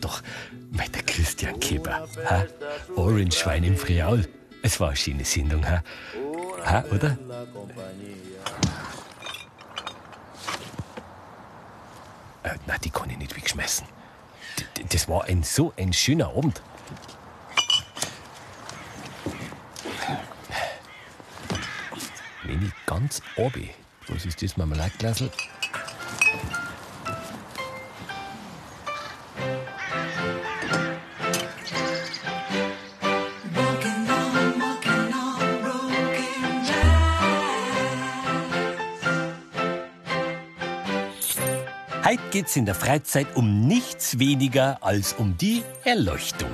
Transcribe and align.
Doch 0.00 0.22
mein 0.70 0.90
der 0.92 1.02
Christian 1.02 1.58
Keber. 1.60 2.06
Ha? 2.28 2.46
Orange 2.96 3.36
Schwein 3.36 3.64
im 3.64 3.76
Friaul. 3.76 4.26
Es 4.62 4.80
war 4.80 4.88
eine 4.88 4.96
schöne 4.96 5.24
Sendung, 5.24 5.66
ha? 5.68 5.82
ha 6.64 6.84
oder? 6.90 7.16
Äh, 12.42 12.54
nein, 12.66 12.78
die 12.82 12.90
kann 12.90 13.10
ich 13.10 13.18
nicht 13.18 13.36
wegschmeißen. 13.36 13.86
D 14.76 14.84
das 14.88 15.08
war 15.08 15.24
ein 15.24 15.42
so 15.42 15.72
ein 15.76 15.92
schöner 15.92 16.28
Abend. 16.28 16.62
Wenn 22.44 22.64
ich 22.64 22.72
ganz 22.86 23.20
oben, 23.36 23.68
was 24.08 24.24
ist 24.24 24.42
das, 24.42 24.56
Marmeladglasel? 24.56 25.30
Heute 42.04 42.22
geht's 42.30 42.56
in 42.56 42.64
der 42.64 42.74
Freizeit 42.74 43.26
um 43.34 43.66
nichts 43.66 44.18
weniger 44.18 44.78
als 44.82 45.12
um 45.14 45.36
die 45.36 45.62
Erleuchtung. 45.84 46.50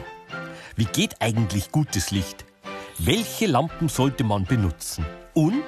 Wie 0.75 0.87
geht 0.87 1.21
eigentlich 1.21 1.71
gutes 1.71 2.11
Licht? 2.11 2.45
Welche 2.99 3.47
Lampen 3.47 3.89
sollte 3.89 4.25
man 4.25 4.45
benutzen? 4.45 5.05
Und 5.35 5.63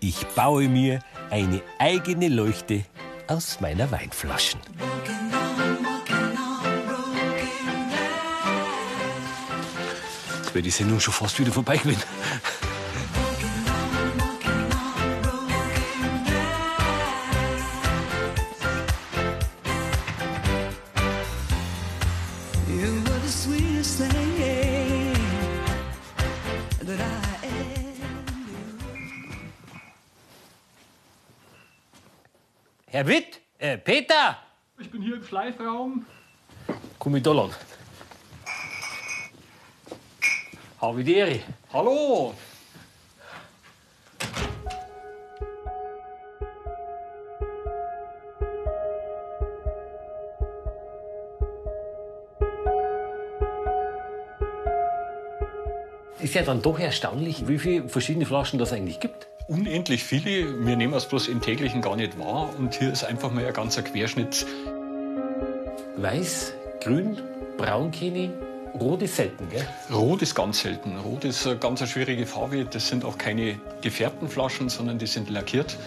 ich 0.00 0.26
baue 0.28 0.68
mir 0.68 1.00
eine 1.30 1.60
eigene 1.78 2.28
Leuchte 2.28 2.84
aus 3.26 3.60
meiner 3.60 3.90
Weinflaschen. 3.90 4.60
Jetzt 10.38 10.54
wäre 10.54 10.62
die 10.62 10.70
Sendung 10.70 11.00
schon 11.00 11.14
fast 11.14 11.38
wieder 11.38 11.52
vorbei 11.52 11.76
gewesen. 11.76 12.04
Peter, 33.88 34.36
Ich 34.78 34.90
bin 34.90 35.00
hier 35.00 35.14
im 35.16 35.24
Schleifraum. 35.24 36.04
komm 36.98 37.16
ich 37.16 37.22
da 37.22 37.32
lang. 37.32 37.54
Habe 40.78 41.02
die 41.02 41.14
Ehre. 41.14 41.40
Hallo. 41.72 42.34
Ist 56.20 56.34
ja 56.34 56.42
dann 56.42 56.60
doch 56.60 56.78
erstaunlich, 56.78 57.48
wie 57.48 57.58
viele 57.58 57.88
verschiedene 57.88 58.26
Flaschen 58.26 58.58
das 58.58 58.74
eigentlich 58.74 59.00
gibt. 59.00 59.27
Unendlich 59.48 60.04
viele. 60.04 60.66
Wir 60.66 60.76
nehmen 60.76 60.92
es 60.92 61.06
bloß 61.06 61.28
im 61.28 61.40
täglichen 61.40 61.80
gar 61.80 61.96
nicht 61.96 62.18
wahr. 62.18 62.50
Und 62.58 62.74
hier 62.74 62.92
ist 62.92 63.02
einfach 63.02 63.32
mal 63.32 63.46
ein 63.46 63.54
ganzer 63.54 63.80
Querschnitt. 63.80 64.44
Weiß, 65.96 66.52
grün, 66.82 67.16
braun 67.56 67.90
kenne 67.90 68.24
ich, 68.24 68.30
rot 68.78 69.00
ist 69.00 69.16
selten, 69.16 69.48
gell? 69.48 69.66
Rot 69.90 70.20
ist 70.20 70.34
ganz 70.34 70.60
selten. 70.60 70.98
Rot 70.98 71.24
ist 71.24 71.46
eine 71.46 71.56
ganz 71.56 71.80
schwierige 71.88 72.26
Farbe. 72.26 72.66
Das 72.66 72.88
sind 72.88 73.06
auch 73.06 73.16
keine 73.16 73.58
gefärbten 73.80 74.28
Flaschen, 74.28 74.68
sondern 74.68 74.98
die 74.98 75.06
sind 75.06 75.30
lackiert. 75.30 75.78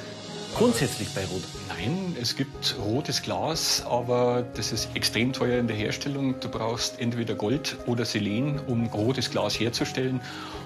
Grundsätzlich 0.55 1.09
bei 1.15 1.21
Rot. 1.25 1.43
Nein, 1.69 2.15
es 2.21 2.35
gibt 2.35 2.75
rotes 2.79 3.21
Glas, 3.21 3.83
aber 3.89 4.45
das 4.55 4.71
ist 4.71 4.89
extrem 4.95 5.33
teuer 5.33 5.59
in 5.59 5.67
der 5.67 5.75
Herstellung. 5.75 6.39
Du 6.39 6.49
brauchst 6.49 6.99
entweder 6.99 7.33
Gold 7.33 7.77
oder 7.87 8.05
Selen, 8.05 8.59
um 8.67 8.87
rotes 8.87 9.31
Glas 9.31 9.59
herzustellen. 9.59 10.21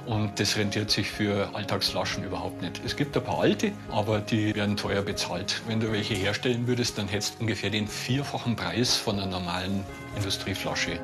Und 0.06 0.40
das 0.40 0.57
rentiert 0.57 0.91
sich 0.91 1.09
für 1.09 1.50
Alltagsflaschen 1.53 2.24
überhaupt 2.24 2.62
nicht. 2.62 2.81
Es 2.85 2.95
gibt 2.95 3.16
ein 3.16 3.24
paar 3.24 3.40
alte, 3.40 3.72
aber 3.90 4.19
die 4.19 4.53
werden 4.56 4.75
teuer 4.75 5.01
bezahlt. 5.01 5.62
Wenn 5.68 5.79
du 5.79 5.91
welche 5.91 6.13
herstellen 6.13 6.68
würdest, 6.68 6.97
dann 6.97 7.07
hättest 7.07 7.35
du 7.35 7.41
ungefähr 7.41 7.69
den 7.69 7.88
vierfachen 7.88 8.56
Preis 8.56 8.97
von 8.97 9.19
einer 9.19 9.31
normalen 9.31 9.84
Industrieflasche. 10.16 11.00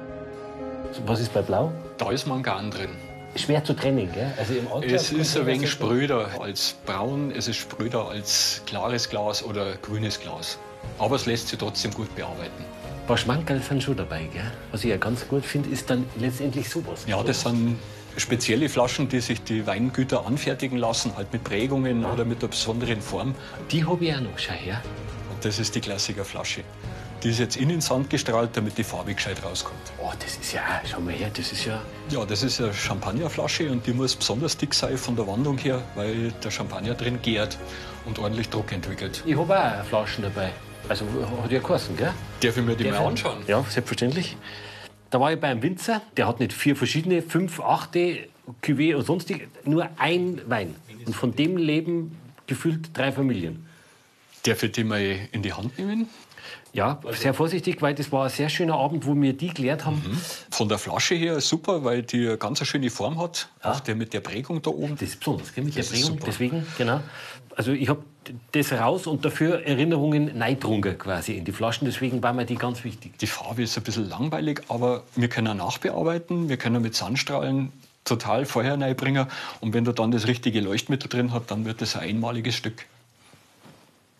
Was 1.05 1.21
ist 1.21 1.33
bei 1.33 1.41
Blau? 1.41 1.71
Da 1.97 2.11
ist 2.11 2.27
Mangan 2.27 2.69
drin. 2.71 2.89
Schwer 3.35 3.63
zu 3.63 3.73
trennen, 3.73 4.11
gell? 4.13 4.33
Also 4.37 4.53
im 4.53 4.67
Alltag 4.71 4.91
Es 4.91 5.11
ist 5.11 5.37
ein 5.37 5.45
wenig 5.45 5.69
spröder 5.69 6.29
als 6.39 6.75
braun, 6.85 7.31
es 7.31 7.47
ist 7.47 7.57
spröder 7.57 8.09
als 8.09 8.61
klares 8.65 9.09
Glas 9.09 9.43
oder 9.43 9.75
grünes 9.77 10.19
Glas. 10.19 10.57
Aber 10.99 11.15
es 11.15 11.25
lässt 11.25 11.47
sich 11.47 11.59
trotzdem 11.59 11.93
gut 11.93 12.13
bearbeiten. 12.15 12.65
Ein 13.01 13.07
paar 13.07 13.17
Schmankerl 13.17 13.61
sind 13.61 13.81
schon 13.83 13.95
dabei, 13.95 14.27
gell? 14.33 14.51
Was 14.71 14.83
ich 14.83 14.89
ja 14.89 14.97
ganz 14.97 15.27
gut 15.27 15.45
finde, 15.45 15.69
ist 15.69 15.89
dann 15.89 16.05
letztendlich 16.19 16.69
sowas. 16.69 17.05
Ja, 17.07 17.23
das 17.23 17.41
sind 17.41 17.77
spezielle 18.17 18.67
Flaschen, 18.69 19.07
die 19.07 19.21
sich 19.21 19.41
die 19.43 19.65
Weingüter 19.65 20.25
anfertigen 20.25 20.77
lassen, 20.77 21.15
halt 21.15 21.31
mit 21.31 21.43
Prägungen 21.43 22.05
oder 22.05 22.25
mit 22.25 22.39
einer 22.39 22.49
besonderen 22.49 23.01
Form. 23.01 23.33
Die 23.71 23.85
habe 23.85 24.05
ich 24.05 24.13
auch 24.13 24.21
noch, 24.21 24.37
schau 24.37 24.53
her. 24.53 24.81
Und 25.31 25.43
das 25.45 25.59
ist 25.59 25.73
die 25.75 25.81
Klassikerflasche. 25.81 26.61
Die 27.23 27.29
ist 27.29 27.39
jetzt 27.39 27.55
in 27.55 27.69
den 27.69 27.81
Sand 27.81 28.09
gestrahlt, 28.09 28.49
damit 28.57 28.79
die 28.79 28.83
Farbe 28.83 29.13
gescheit 29.13 29.43
rauskommt. 29.43 29.79
Oh, 29.99 30.11
das 30.17 30.37
ist 30.37 30.53
ja, 30.53 30.81
schau 30.89 30.99
mal 31.01 31.13
her, 31.13 31.29
das 31.31 31.51
ist 31.51 31.65
ja. 31.65 31.79
Ja, 32.09 32.25
das 32.25 32.41
ist 32.41 32.59
eine 32.59 32.73
Champagnerflasche 32.73 33.71
und 33.71 33.85
die 33.85 33.93
muss 33.93 34.15
besonders 34.15 34.57
dick 34.57 34.73
sein 34.73 34.97
von 34.97 35.15
der 35.15 35.27
Wandung 35.27 35.57
her, 35.59 35.83
weil 35.93 36.31
der 36.43 36.49
Champagner 36.49 36.95
drin 36.95 37.19
gärt 37.21 37.59
und 38.05 38.17
ordentlich 38.17 38.49
Druck 38.49 38.71
entwickelt. 38.71 39.21
Ich 39.23 39.37
habe 39.37 39.55
auch 39.55 39.85
Flaschen 39.85 40.23
dabei. 40.23 40.51
Also 40.89 41.05
hat 41.43 41.51
ja 41.51 41.59
geheißen, 41.59 41.95
gell? 41.95 42.11
Darf 42.39 42.57
ich 42.57 42.63
mir 42.63 42.75
die 42.75 42.85
Darf 42.85 42.99
mal 42.99 43.07
anschauen? 43.09 43.37
Ja, 43.47 43.63
selbstverständlich. 43.69 44.35
Da 45.11 45.19
war 45.19 45.31
ich 45.31 45.39
bei 45.39 45.49
einem 45.49 45.61
Winzer, 45.61 46.01
der 46.17 46.27
hat 46.27 46.39
nicht 46.39 46.53
vier 46.53 46.75
verschiedene, 46.75 47.21
fünf, 47.21 47.59
achte, 47.59 48.29
Cuvée 48.63 48.95
und 48.95 49.05
sonstig, 49.05 49.47
nur 49.63 49.87
ein 49.97 50.41
Wein. 50.47 50.75
Und 51.05 51.15
von 51.15 51.35
dem 51.35 51.57
leben 51.57 52.17
gefühlt 52.47 52.97
drei 52.97 53.11
Familien. 53.11 53.67
Darf 54.43 54.63
ich 54.63 54.71
die 54.71 54.83
mal 54.83 55.01
in 55.31 55.43
die 55.43 55.53
Hand 55.53 55.77
nehmen? 55.77 56.09
Ja, 56.73 57.01
sehr 57.11 57.33
vorsichtig, 57.33 57.81
weil 57.81 57.93
das 57.93 58.11
war 58.13 58.25
ein 58.25 58.29
sehr 58.29 58.47
schöner 58.47 58.75
Abend, 58.75 59.05
wo 59.05 59.13
wir 59.13 59.33
die 59.33 59.49
gelehrt 59.49 59.85
haben. 59.85 60.01
Von 60.49 60.69
der 60.69 60.77
Flasche 60.77 61.15
her 61.15 61.41
super, 61.41 61.83
weil 61.83 62.01
die 62.03 62.27
eine 62.27 62.37
ganz 62.37 62.65
schöne 62.65 62.89
Form 62.89 63.19
hat. 63.19 63.49
Auch 63.61 63.81
der 63.81 63.95
mit 63.95 64.13
der 64.13 64.21
Prägung 64.21 64.61
da 64.61 64.71
oben. 64.71 64.95
Das 64.95 65.09
ist 65.09 65.19
besonders, 65.19 65.53
gell, 65.53 65.65
mit 65.65 65.77
Das 65.77 65.89
der 65.89 65.97
Prägung. 65.97 66.19
Deswegen, 66.25 66.65
genau. 66.77 67.01
Also 67.57 67.73
ich 67.73 67.89
habe 67.89 68.01
das 68.53 68.71
raus 68.71 69.07
und 69.07 69.25
dafür 69.25 69.65
Erinnerungen 69.65 70.37
neidrunge 70.37 70.93
quasi 70.93 71.33
in 71.33 71.43
die 71.43 71.51
Flaschen. 71.51 71.85
Deswegen 71.85 72.23
war 72.23 72.31
mir 72.31 72.45
die 72.45 72.55
ganz 72.55 72.85
wichtig. 72.85 73.17
Die 73.19 73.27
Farbe 73.27 73.63
ist 73.63 73.75
ein 73.77 73.83
bisschen 73.83 74.07
langweilig, 74.07 74.61
aber 74.69 75.03
wir 75.15 75.27
können 75.27 75.57
nachbearbeiten, 75.57 76.47
wir 76.47 76.55
können 76.55 76.81
mit 76.81 76.95
Sandstrahlen 76.95 77.73
total 78.05 78.45
Feuer 78.45 78.79
reinbringen. 78.79 79.27
Und 79.59 79.73
wenn 79.73 79.83
du 79.83 79.91
dann 79.91 80.11
das 80.11 80.27
richtige 80.27 80.61
Leuchtmittel 80.61 81.09
drin 81.09 81.33
hast, 81.33 81.51
dann 81.51 81.65
wird 81.65 81.81
das 81.81 81.97
ein 81.97 82.09
einmaliges 82.09 82.55
Stück. 82.55 82.85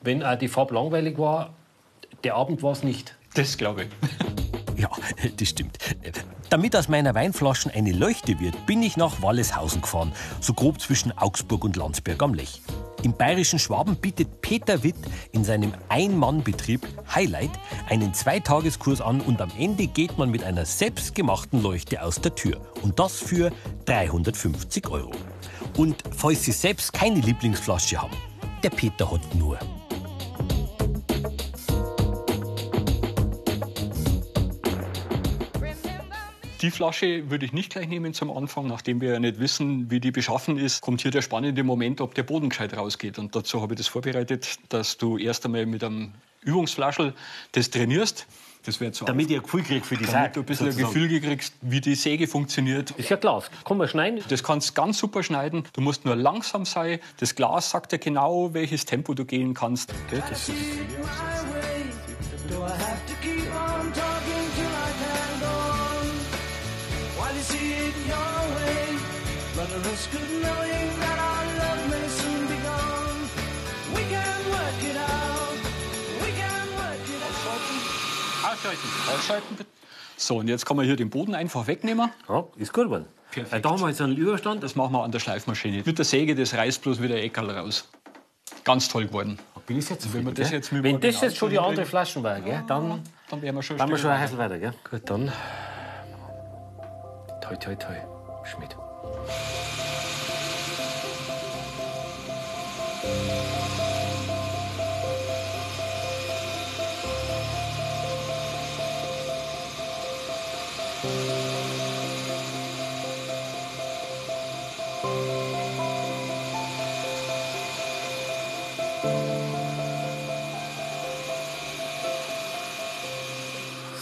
Wenn 0.01 0.23
auch 0.23 0.38
die 0.38 0.50
Farbe 0.50 0.73
langweilig 0.73 1.18
war, 1.18 1.53
der 2.23 2.35
Abend 2.35 2.63
war 2.63 2.71
es 2.71 2.83
nicht. 2.83 3.15
Das 3.33 3.57
glaube 3.57 3.83
ich. 3.83 3.89
Ja, 4.77 4.89
das 5.38 5.50
stimmt. 5.50 5.77
Damit 6.50 6.75
aus 6.75 6.89
meiner 6.89 7.13
Weinflaschen 7.13 7.71
eine 7.71 7.91
Leuchte 7.91 8.39
wird, 8.39 8.65
bin 8.65 8.81
ich 8.81 8.97
nach 8.97 9.21
Walleshausen 9.21 9.81
gefahren, 9.81 10.12
so 10.39 10.53
grob 10.53 10.81
zwischen 10.81 11.15
Augsburg 11.18 11.63
und 11.63 11.75
Landsberg 11.75 12.21
am 12.23 12.33
Lech. 12.33 12.62
Im 13.03 13.13
bayerischen 13.13 13.59
Schwaben 13.59 13.95
bietet 13.95 14.41
Peter 14.41 14.83
Witt 14.83 14.95
in 15.31 15.44
seinem 15.44 15.73
Ein-Mann-Betrieb 15.89 16.88
Highlight 17.13 17.51
einen 17.89 18.13
Zweitageskurs 18.13 19.01
an 19.01 19.21
und 19.21 19.41
am 19.41 19.51
Ende 19.57 19.88
geht 19.88 20.17
man 20.17 20.29
mit 20.29 20.44
einer 20.44 20.65
selbstgemachten 20.65 21.62
Leuchte 21.62 22.01
aus 22.03 22.19
der 22.19 22.35
Tür. 22.35 22.59
Und 22.81 23.00
das 23.00 23.19
für 23.19 23.51
350 23.85 24.88
Euro. 24.89 25.12
Und 25.77 26.03
falls 26.12 26.44
Sie 26.44 26.51
selbst 26.51 26.91
keine 26.91 27.21
Lieblingsflasche 27.21 28.01
haben, 28.01 28.15
der 28.63 28.69
Peter 28.71 29.12
hat 29.12 29.35
nur. 29.35 29.57
Die 36.62 36.69
Flasche 36.69 37.30
würde 37.31 37.44
ich 37.46 37.54
nicht 37.54 37.72
gleich 37.72 37.88
nehmen 37.88 38.13
zum 38.13 38.30
Anfang, 38.30 38.68
nachdem 38.68 39.02
wir 39.02 39.13
ja 39.13 39.19
nicht 39.19 39.40
wissen, 39.40 39.90
wie 39.90 40.00
die 40.00 40.12
beschaffen 40.12 40.60
ist. 40.60 40.81
Kommt 40.81 41.02
hier 41.02 41.10
der 41.10 41.24
spannende 41.24 41.63
Moment, 41.63 42.02
ob 42.02 42.13
der 42.13 42.22
Boden 42.22 42.50
gescheit 42.50 42.78
rausgeht. 42.78 43.18
Und 43.18 43.36
dazu 43.36 43.63
habe 43.63 43.74
ich 43.74 43.80
das 43.80 43.88
vorbereitet, 43.88 44.60
dass 44.69 44.98
du 44.98 45.18
erst 45.18 45.44
einmal 45.46 45.66
mit 45.66 45.84
einem 45.84 46.12
Übungsflaschel 46.44 47.16
das 47.54 47.72
trainierst. 47.72 48.28
Das 48.63 48.80
wäre 48.80 48.92
zu 48.92 49.06
Damit 49.06 49.31
ich 49.31 49.38
ein 49.38 49.42
Gefühl 49.42 49.63
kriege 49.63 49.84
für 49.84 49.98
die 49.98 50.06
damit 50.06 50.36
du 50.36 50.42
ein 50.42 50.46
bisschen 50.46 50.68
ein 50.68 50.74
sozusagen. 50.74 50.94
Gefühl 50.94 51.19
kriegst, 51.19 51.56
wie 51.62 51.81
die 51.81 51.96
Säge 51.96 52.28
funktioniert. 52.28 52.92
Ist 52.92 53.10
ja 53.10 53.16
Glas. 53.16 53.50
Kann 53.66 53.78
man 53.78 53.88
schneiden? 53.88 54.24
Das 54.30 54.44
kannst 54.44 54.69
du 54.69 54.74
ganz 54.75 55.00
super 55.00 55.24
schneiden. 55.24 55.63
Du 55.74 55.81
musst 55.81 56.06
nur 56.06 56.16
langsam 56.16 56.66
sein. 56.66 57.00
Das 57.18 57.34
Glas 57.34 57.72
sagt 57.72 57.92
dir 57.92 57.98
genau, 57.98 58.54
welches 58.54 58.86
Tempo 58.86 59.16
du 59.16 59.25
gehen 59.25 59.56
kannst. 59.56 59.92
Gell, 60.12 60.22
Run 69.62 69.69
the 69.69 69.90
risk 69.92 70.12
of 70.16 70.22
knowing 70.42 70.90
that 71.02 71.19
our 71.19 71.46
love 71.62 71.81
may 71.88 72.08
soon 72.10 72.48
be 72.48 72.58
gone. 72.66 73.22
We 73.94 74.02
can 74.10 74.40
work 74.50 74.81
it 74.90 74.98
out. 74.98 75.58
We 76.24 76.31
can 76.31 76.66
work 76.81 77.06
it 77.06 77.22
out. 77.22 78.52
Ausschalten. 78.52 78.90
Ausschalten 79.16 79.56
bitte. 79.56 79.69
So, 80.18 80.38
und 80.38 80.48
jetzt 80.48 80.66
kann 80.66 80.78
man 80.78 80.86
hier 80.88 80.96
den 80.96 81.12
Boden 81.12 81.36
einfach 81.36 81.68
wegnehmen. 81.68 82.10
Ja, 82.28 82.44
ist 82.58 82.74
gut 82.74 82.86
geworden. 82.86 83.06
Perfekt. 83.30 83.54
Äh, 83.54 83.62
Da 83.62 83.69
haben 83.69 83.81
wir 83.81 83.90
jetzt 83.90 84.02
einen 84.02 84.18
Überstand. 84.18 84.63
Das 84.63 84.75
machen 84.75 84.94
wir 84.94 85.04
an 85.04 85.12
der 85.12 85.19
Schleifmaschine. 85.19 85.84
Mit 85.86 85.98
der 86.00 86.06
Säge, 86.06 86.34
das 86.34 86.56
reißt 86.56 86.81
bloß 86.81 87.00
wieder 87.00 87.18
Eckerl 87.18 87.52
raus. 87.52 87.88
Ganz 88.63 88.90
toll 88.90 89.06
geworden. 89.06 89.38
Bin 89.68 89.78
ich 89.78 89.88
jetzt 89.88 90.12
Wenn 90.12 90.25
wir 90.25 90.34
das 90.34 90.50
jetzt 90.50 90.72
mit 90.72 90.81
Wenn 90.84 91.00
das 91.00 91.22
jetzt 91.22 91.38
schon 91.38 91.52
die 91.52 91.60
andere 91.60 91.86
Flaschen 91.86 92.24
war, 92.24 92.42
gell, 92.42 92.63
dann 92.68 93.04
Dann 93.30 93.42
wären 93.44 93.54
wir 93.54 93.62
schon 93.62 93.78
waren 93.78 93.92
wir 93.92 93.98
schon 94.00 94.10
ein. 94.10 94.22
Häusl 94.24 94.40
weiter, 94.40 94.58
gell? 94.58 94.74
Gut, 94.90 95.02
dann. 95.08 95.31
Toi, 97.42 97.56
toi, 97.58 97.75
toi. 97.75 97.96
Schmidt. 98.44 98.75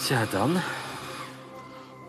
Tja, 0.09 0.25
dann. 0.31 0.55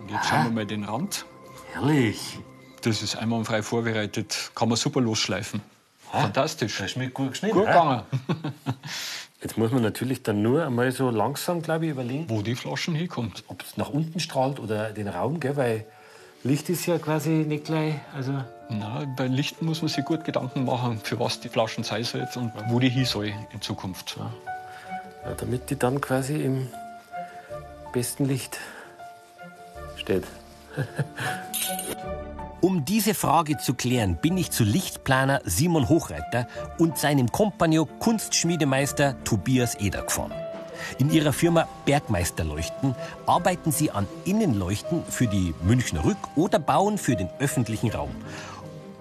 Und 0.01 0.11
jetzt 0.11 0.27
schauen 0.27 0.45
wir 0.45 0.51
mal 0.53 0.65
den 0.65 0.85
Rand. 0.85 1.27
Herrlich. 1.71 2.39
Das 2.83 3.03
ist 3.03 3.17
einwandfrei 3.17 3.63
vorbereitet. 3.63 4.51
Kann 4.55 4.69
man 4.69 4.77
super 4.77 5.01
losschleifen. 5.01 5.61
Fantastisch. 6.11 6.79
Das 6.79 6.91
schmeckt 6.91 7.15
gut 7.15 7.31
geschnitten. 7.33 7.55
Gut 7.57 7.67
gegangen. 7.67 8.03
Jetzt 9.43 9.57
muss 9.57 9.71
man 9.71 9.83
natürlich 9.83 10.23
dann 10.23 10.43
nur 10.43 10.67
einmal 10.67 10.93
so 10.93 11.09
langsam, 11.11 11.63
glaube 11.63 11.87
ich, 11.87 11.93
überlegen, 11.93 12.29
Wo 12.29 12.43
die 12.43 12.55
Flaschen 12.55 12.95
hinkommt. 12.95 13.45
ob 13.49 13.63
es 13.63 13.77
nach 13.79 13.89
unten 13.89 14.21
strahlt 14.21 14.61
oder 14.61 14.91
den 14.93 15.09
Raum, 15.09 15.41
gell? 15.41 15.57
weil 15.57 15.87
Licht 16.43 16.69
ist 16.69 16.85
ja 16.87 16.99
quasi 16.99 17.31
nicht 17.31 17.65
gleich. 17.65 17.95
Also 18.15 18.33
Na, 18.69 19.05
bei 19.17 19.27
Lichten 19.29 19.65
muss 19.65 19.81
man 19.83 19.89
sich 19.89 20.05
gut 20.05 20.25
Gedanken 20.25 20.65
machen, 20.65 21.01
für 21.03 21.19
was 21.19 21.41
die 21.41 21.49
Flaschen 21.49 21.85
sein 21.85 22.05
soll 22.05 22.27
und 22.37 22.53
wo 22.69 22.79
die 22.81 22.91
hin 22.91 23.05
soll 23.07 23.33
in 23.53 23.61
Zukunft. 23.63 24.17
Ja, 24.19 25.35
damit 25.35 25.71
die 25.71 25.79
dann 25.79 26.01
quasi 26.01 26.35
im 26.43 26.69
besten 27.93 28.27
Licht 28.27 28.59
steht. 29.97 30.25
Um 32.63 32.85
diese 32.85 33.15
Frage 33.15 33.57
zu 33.57 33.73
klären, 33.73 34.19
bin 34.21 34.37
ich 34.37 34.51
zu 34.51 34.65
Lichtplaner 34.65 35.41
Simon 35.45 35.89
Hochreiter 35.89 36.47
und 36.79 36.99
seinem 36.99 37.33
Kompagnon 37.33 37.89
Kunstschmiedemeister 38.01 39.17
Tobias 39.25 39.77
Eder 39.77 40.03
gefahren. 40.03 40.35
In 40.99 41.11
ihrer 41.11 41.33
Firma 41.33 41.67
Bergmeisterleuchten 41.87 42.95
arbeiten 43.27 43.73
sie 43.73 43.91
an 43.91 44.07
Innenleuchten 44.27 45.03
für 45.09 45.27
die 45.27 45.55
Münchner 45.63 46.05
Rück- 46.05 46.17
oder 46.37 46.59
bauen 46.59 46.99
für 46.99 47.17
den 47.17 47.31
öffentlichen 47.39 47.91
Raum. 47.91 48.11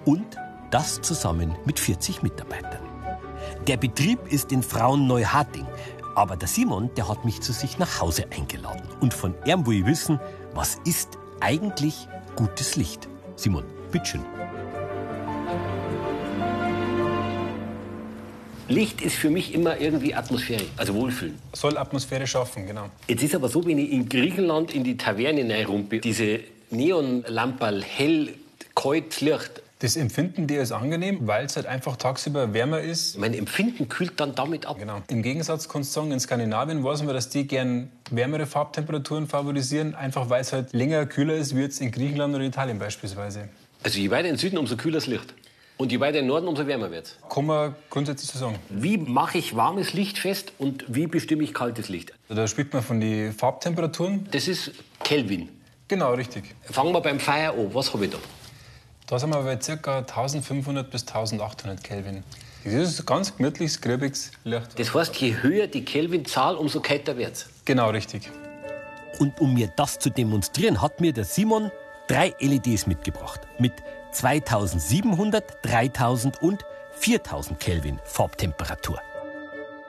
Und 0.06 0.38
das 0.70 1.02
zusammen 1.02 1.54
mit 1.66 1.78
40 1.78 2.22
Mitarbeitern. 2.22 2.80
Der 3.66 3.76
Betrieb 3.76 4.20
ist 4.32 4.52
in 4.52 4.62
Frauenneuharting. 4.62 5.66
Aber 6.14 6.36
der 6.36 6.48
Simon, 6.48 6.90
der 6.96 7.08
hat 7.08 7.24
mich 7.24 7.40
zu 7.40 7.52
sich 7.52 7.78
nach 7.78 8.00
Hause 8.00 8.26
eingeladen. 8.34 8.82
Und 9.00 9.14
von 9.14 9.34
ihm 9.44 9.66
will 9.66 9.80
ich 9.80 9.86
wissen, 9.86 10.18
was 10.54 10.78
ist 10.84 11.19
eigentlich 11.40 12.06
gutes 12.36 12.76
Licht? 12.76 13.08
Simon, 13.36 13.64
bitteschön. 13.90 14.20
Licht 18.68 19.02
ist 19.02 19.16
für 19.16 19.30
mich 19.30 19.52
immer 19.52 19.80
irgendwie 19.80 20.14
Atmosphäre, 20.14 20.62
also 20.76 20.94
Wohlfühlen. 20.94 21.36
Soll 21.52 21.76
Atmosphäre 21.76 22.26
schaffen, 22.26 22.66
genau. 22.66 22.88
Jetzt 23.08 23.24
ist 23.24 23.34
aber 23.34 23.48
so, 23.48 23.66
wenn 23.66 23.78
ich 23.78 23.90
in 23.90 24.08
Griechenland 24.08 24.72
in 24.72 24.84
die 24.84 24.96
Taverne 24.96 25.42
reinrumpe, 25.52 25.98
diese 25.98 26.40
Neonlamperl, 26.70 27.82
hell, 27.82 28.34
kalt 28.76 29.20
Licht, 29.20 29.62
Das 29.80 29.96
empfinden 29.96 30.46
die 30.46 30.58
als 30.58 30.72
angenehm, 30.72 31.26
weil 31.26 31.46
es 31.46 31.56
halt 31.56 31.64
einfach 31.64 31.96
tagsüber 31.96 32.52
wärmer 32.52 32.80
ist. 32.80 33.16
mein 33.18 33.32
Empfinden 33.32 33.88
kühlt 33.88 34.20
dann 34.20 34.34
damit 34.34 34.66
ab. 34.66 34.78
Genau. 34.78 35.00
Im 35.08 35.22
Gegensatz 35.22 35.70
kannst 35.70 35.96
du 35.96 36.00
sagen, 36.00 36.12
in 36.12 36.20
Skandinavien 36.20 36.84
weiß 36.84 37.02
man, 37.02 37.14
dass 37.14 37.30
die 37.30 37.46
gern 37.46 37.90
wärmere 38.10 38.44
Farbtemperaturen 38.44 39.26
favorisieren, 39.26 39.94
einfach 39.94 40.28
weil 40.28 40.42
es 40.42 40.52
halt 40.52 40.74
länger 40.74 41.06
kühler 41.06 41.34
ist, 41.34 41.56
wie 41.56 41.62
jetzt 41.62 41.80
in 41.80 41.90
Griechenland 41.92 42.34
oder 42.34 42.44
Italien 42.44 42.78
beispielsweise. 42.78 43.48
Also 43.82 43.98
je 43.98 44.10
weiter 44.10 44.28
in 44.28 44.34
den 44.34 44.38
Süden, 44.38 44.58
umso 44.58 44.76
kühler 44.76 44.98
das 44.98 45.06
Licht. 45.06 45.32
Und 45.78 45.90
je 45.90 45.98
weiter 45.98 46.18
in 46.18 46.26
den 46.26 46.28
Norden, 46.28 46.46
umso 46.46 46.66
wärmer 46.66 46.90
wird 46.90 47.18
Kann 47.30 47.46
man 47.46 47.74
grundsätzlich 47.88 48.30
so 48.30 48.38
sagen. 48.38 48.56
Wie 48.68 48.98
mache 48.98 49.38
ich 49.38 49.56
warmes 49.56 49.94
Licht 49.94 50.18
fest 50.18 50.52
und 50.58 50.84
wie 50.88 51.06
bestimme 51.06 51.42
ich 51.42 51.54
kaltes 51.54 51.88
Licht? 51.88 52.12
Da 52.28 52.46
spricht 52.46 52.74
man 52.74 52.82
von 52.82 53.00
den 53.00 53.32
Farbtemperaturen. 53.32 54.28
Das 54.30 54.46
ist 54.46 54.72
Kelvin. 55.02 55.48
Genau, 55.88 56.12
richtig. 56.12 56.54
Fangen 56.70 56.92
wir 56.92 57.00
beim 57.00 57.18
Feuer 57.18 57.54
an. 57.54 57.72
Was 57.72 57.94
habe 57.94 58.04
ich 58.04 58.10
da? 58.10 58.18
Da 59.10 59.18
sind 59.18 59.30
wir 59.30 59.42
bei 59.42 59.56
ca. 59.56 59.98
1500 59.98 60.88
bis 60.88 61.04
1800 61.04 61.82
Kelvin. 61.82 62.22
Das 62.62 62.72
ist 62.72 63.00
ein 63.00 63.06
ganz 63.06 63.36
gemütliches, 63.36 63.80
gröbiges 63.80 64.30
Licht. 64.44 64.78
Das 64.78 64.94
heißt, 64.94 65.16
je 65.16 65.34
höher 65.42 65.66
die 65.66 65.84
Kelvinzahl, 65.84 66.54
umso 66.54 66.78
kälter 66.78 67.16
wird's. 67.16 67.48
Genau, 67.64 67.90
richtig. 67.90 68.30
Und 69.18 69.40
um 69.40 69.52
mir 69.52 69.66
das 69.76 69.98
zu 69.98 70.10
demonstrieren, 70.10 70.80
hat 70.80 71.00
mir 71.00 71.12
der 71.12 71.24
Simon 71.24 71.72
drei 72.06 72.36
LEDs 72.38 72.86
mitgebracht. 72.86 73.40
Mit 73.58 73.72
2700, 74.12 75.58
3000 75.62 76.40
und 76.40 76.64
4000 76.92 77.58
Kelvin 77.58 77.98
Farbtemperatur. 78.04 79.00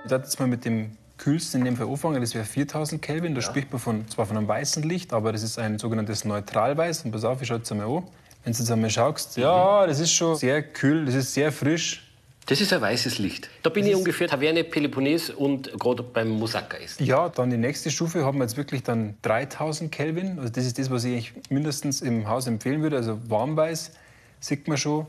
Ich 0.04 0.10
darf 0.10 0.24
jetzt 0.24 0.40
mal 0.40 0.48
mit 0.48 0.66
dem 0.66 0.98
kühlsten 1.20 1.62
in 1.62 1.66
dem 1.66 1.78
Fall 1.78 1.88
anfangen. 1.88 2.22
Das 2.22 2.34
wäre 2.34 2.44
4000 2.44 3.00
Kelvin. 3.00 3.36
Da 3.36 3.42
spricht 3.42 3.72
man 3.72 3.80
von, 3.80 4.08
zwar 4.10 4.26
von 4.26 4.36
einem 4.36 4.48
weißen 4.48 4.82
Licht, 4.82 5.14
aber 5.14 5.32
das 5.32 5.44
ist 5.44 5.60
ein 5.60 5.78
sogenanntes 5.78 6.26
Neutralweiß. 6.26 7.06
Und 7.06 7.12
pass 7.12 7.24
auf, 7.24 7.40
ich 7.44 7.50
schaue 7.50 7.60
es 7.60 7.72
einmal 7.72 7.86
an. 7.86 8.04
Wenn 8.44 8.54
du 8.54 8.60
jetzt 8.60 8.72
einmal 8.72 8.90
schaust, 8.90 9.38
ja, 9.38 9.86
das 9.86 10.00
ist 10.00 10.14
schon 10.14 10.36
sehr 10.36 10.64
kühl, 10.64 11.06
das 11.06 11.16
ist 11.16 11.34
sehr 11.34 11.52
frisch. 11.52 12.08
Das 12.48 12.60
ist 12.60 12.74
ein 12.74 12.82
weißes 12.82 13.20
Licht. 13.20 13.50
Da 13.62 13.70
bin 13.70 13.86
ich 13.86 13.96
ungefähr 13.96 14.28
Taverne 14.28 14.64
Peloponnes 14.64 15.30
und 15.30 15.72
gerade 15.80 16.02
beim 16.02 16.30
Moussaka 16.30 16.78
essen. 16.78 17.06
Ja, 17.06 17.30
dann 17.30 17.52
die 17.52 17.58
nächste 17.58 17.92
Stufe 17.92 18.26
haben 18.26 18.40
wir 18.40 18.46
jetzt 18.46 18.58
wirklich 18.58 18.82
dann 18.82 19.16
3000 19.22 19.92
Kelvin. 19.92 20.40
Also 20.40 20.52
das 20.52 20.66
ist 20.66 20.80
das, 20.80 20.90
was 20.90 21.04
ich 21.04 21.14
eigentlich 21.14 21.34
mindestens 21.50 22.02
im 22.02 22.28
Haus 22.28 22.48
empfehlen 22.48 22.82
würde. 22.82 22.98
Also 22.98 23.20
warmweiß 23.30 23.92
sieht 24.40 24.68
man 24.68 24.78
schon, 24.78 25.06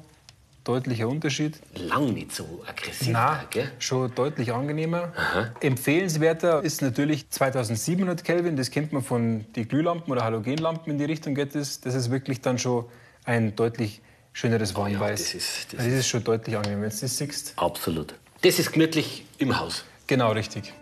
deutlicher 0.65 1.09
Unterschied. 1.09 1.59
Lang 1.75 2.13
nicht 2.13 2.33
so 2.33 2.63
aggressiv, 2.67 3.09
Na, 3.13 3.45
gell? 3.51 3.73
schon 3.79 4.15
deutlich 4.15 4.53
angenehmer. 4.53 5.13
Empfehlenswerter 5.61 6.63
ist 6.63 6.83
natürlich 6.83 7.31
2700 7.31 8.23
Kelvin. 8.25 8.57
Das 8.57 8.71
kennt 8.71 8.93
man 8.93 9.03
von 9.03 9.47
den 9.57 9.67
Glühlampen 9.67 10.13
oder 10.13 10.23
Halogenlampen 10.23 10.93
in 10.93 10.99
die 10.99 11.07
Richtung 11.07 11.35
geht 11.35 11.55
es. 11.55 11.81
Das 11.81 11.95
ist 11.95 12.11
wirklich 12.11 12.43
dann 12.43 12.59
schon 12.59 12.85
ein 13.25 13.55
deutlich 13.57 14.01
schöneres 14.33 14.75
Oh 14.77 14.87
ja, 14.87 14.99
Warmweiß. 15.01 15.21
das 15.21 15.35
ist- 15.35 15.73
das 15.73 15.81
also 15.81 15.91
das 15.91 15.99
ist 16.01 16.09
schon 16.09 16.25
deutlich 16.25 16.57
angenehm, 16.57 16.83
wenn 16.83 16.91
du 16.91 16.97
das 17.01 17.17
siehst. 17.19 17.53
Absolut. 17.57 18.15
Das 18.43 18.59
ist 18.59 18.73
gemütlich 18.73 19.25
im 19.39 19.59
Haus. 19.59 19.85
Genau, 20.07 20.33
richtig. 20.33 20.73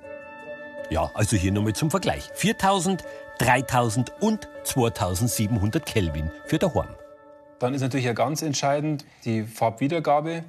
Ja, 0.90 1.11
also 1.14 1.37
hier 1.37 1.52
nochmal 1.52 1.75
zum 1.75 1.90
Vergleich. 1.90 2.28
4000, 2.35 3.04
3000 3.38 4.12
und 4.20 4.49
2700 4.64 5.85
Kelvin 5.87 6.30
für 6.47 6.59
daheim. 6.59 6.88
Dann 7.59 7.75
ist 7.75 7.82
natürlich 7.82 8.06
ja 8.06 8.12
ganz 8.12 8.42
entscheidend 8.42 9.04
die 9.25 9.44
Farbwiedergabe. 9.44 10.44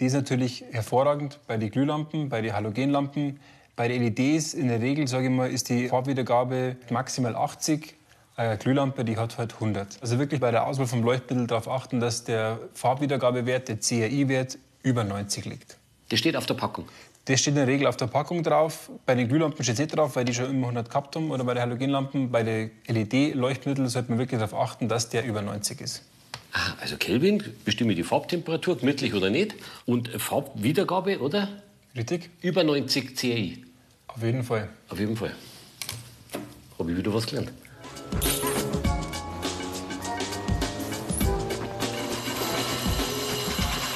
Die 0.00 0.06
ist 0.06 0.14
natürlich 0.14 0.64
hervorragend 0.70 1.38
bei 1.46 1.56
den 1.56 1.70
Glühlampen, 1.70 2.28
bei 2.28 2.40
den 2.40 2.52
Halogenlampen. 2.52 3.40
Bei 3.76 3.88
den 3.88 4.02
LEDs 4.02 4.54
in 4.54 4.68
der 4.68 4.80
Regel, 4.80 5.06
sage 5.06 5.26
ich 5.26 5.30
mal, 5.30 5.50
ist 5.50 5.68
die 5.68 5.88
Farbwiedergabe 5.88 6.76
maximal 6.90 7.36
80. 7.36 7.94
Eine 8.38 8.58
Glühlampe, 8.58 9.02
die 9.02 9.16
hat 9.16 9.38
halt 9.38 9.54
100. 9.54 9.98
Also 10.02 10.18
wirklich 10.18 10.40
bei 10.40 10.50
der 10.50 10.66
Auswahl 10.66 10.86
vom 10.86 11.02
Leuchtmittel 11.02 11.46
darauf 11.46 11.68
achten, 11.68 12.00
dass 12.00 12.24
der 12.24 12.58
Farbwiedergabewert, 12.74 13.68
der 13.68 13.78
CRI-Wert, 13.78 14.58
über 14.82 15.04
90 15.04 15.46
liegt. 15.46 15.78
Das 16.10 16.18
steht 16.18 16.36
auf 16.36 16.44
der 16.44 16.52
Packung. 16.54 16.86
Das 17.24 17.40
steht 17.40 17.52
in 17.52 17.56
der 17.56 17.66
Regel 17.66 17.86
auf 17.86 17.96
der 17.96 18.08
Packung 18.08 18.42
drauf. 18.42 18.90
Bei 19.06 19.14
den 19.14 19.26
Glühlampen 19.26 19.64
steht 19.64 19.74
es 19.74 19.78
nicht 19.80 19.96
drauf, 19.96 20.16
weil 20.16 20.26
die 20.26 20.34
schon 20.34 20.50
immer 20.50 20.66
100 20.68 20.90
gehabt 20.90 21.16
haben. 21.16 21.30
Oder 21.30 21.44
bei 21.44 21.54
den 21.54 21.62
Halogenlampen, 21.62 22.30
bei 22.30 22.42
den 22.42 22.70
LED-Leuchtmitteln 22.86 23.88
sollte 23.88 24.10
man 24.10 24.18
wirklich 24.18 24.38
darauf 24.38 24.54
achten, 24.54 24.86
dass 24.86 25.08
der 25.08 25.24
über 25.24 25.40
90 25.40 25.80
ist. 25.80 26.02
Aha, 26.52 26.74
also 26.80 26.98
Kelvin 26.98 27.42
bestimme 27.64 27.94
die 27.94 28.04
Farbtemperatur, 28.04 28.76
gemütlich 28.76 29.14
oder 29.14 29.30
nicht. 29.30 29.54
Und 29.86 30.08
Farbwiedergabe, 30.08 31.20
oder? 31.20 31.48
Richtig? 31.96 32.28
Über 32.42 32.62
90 32.62 33.16
CI. 33.16 33.64
Auf 34.08 34.22
jeden 34.22 34.44
Fall. 34.44 34.68
Auf 34.90 35.00
jeden 35.00 35.16
Fall. 35.16 35.34
Habe 36.78 36.92
ich 36.92 36.98
wieder 36.98 37.12
was 37.12 37.26
gelernt. 37.26 37.50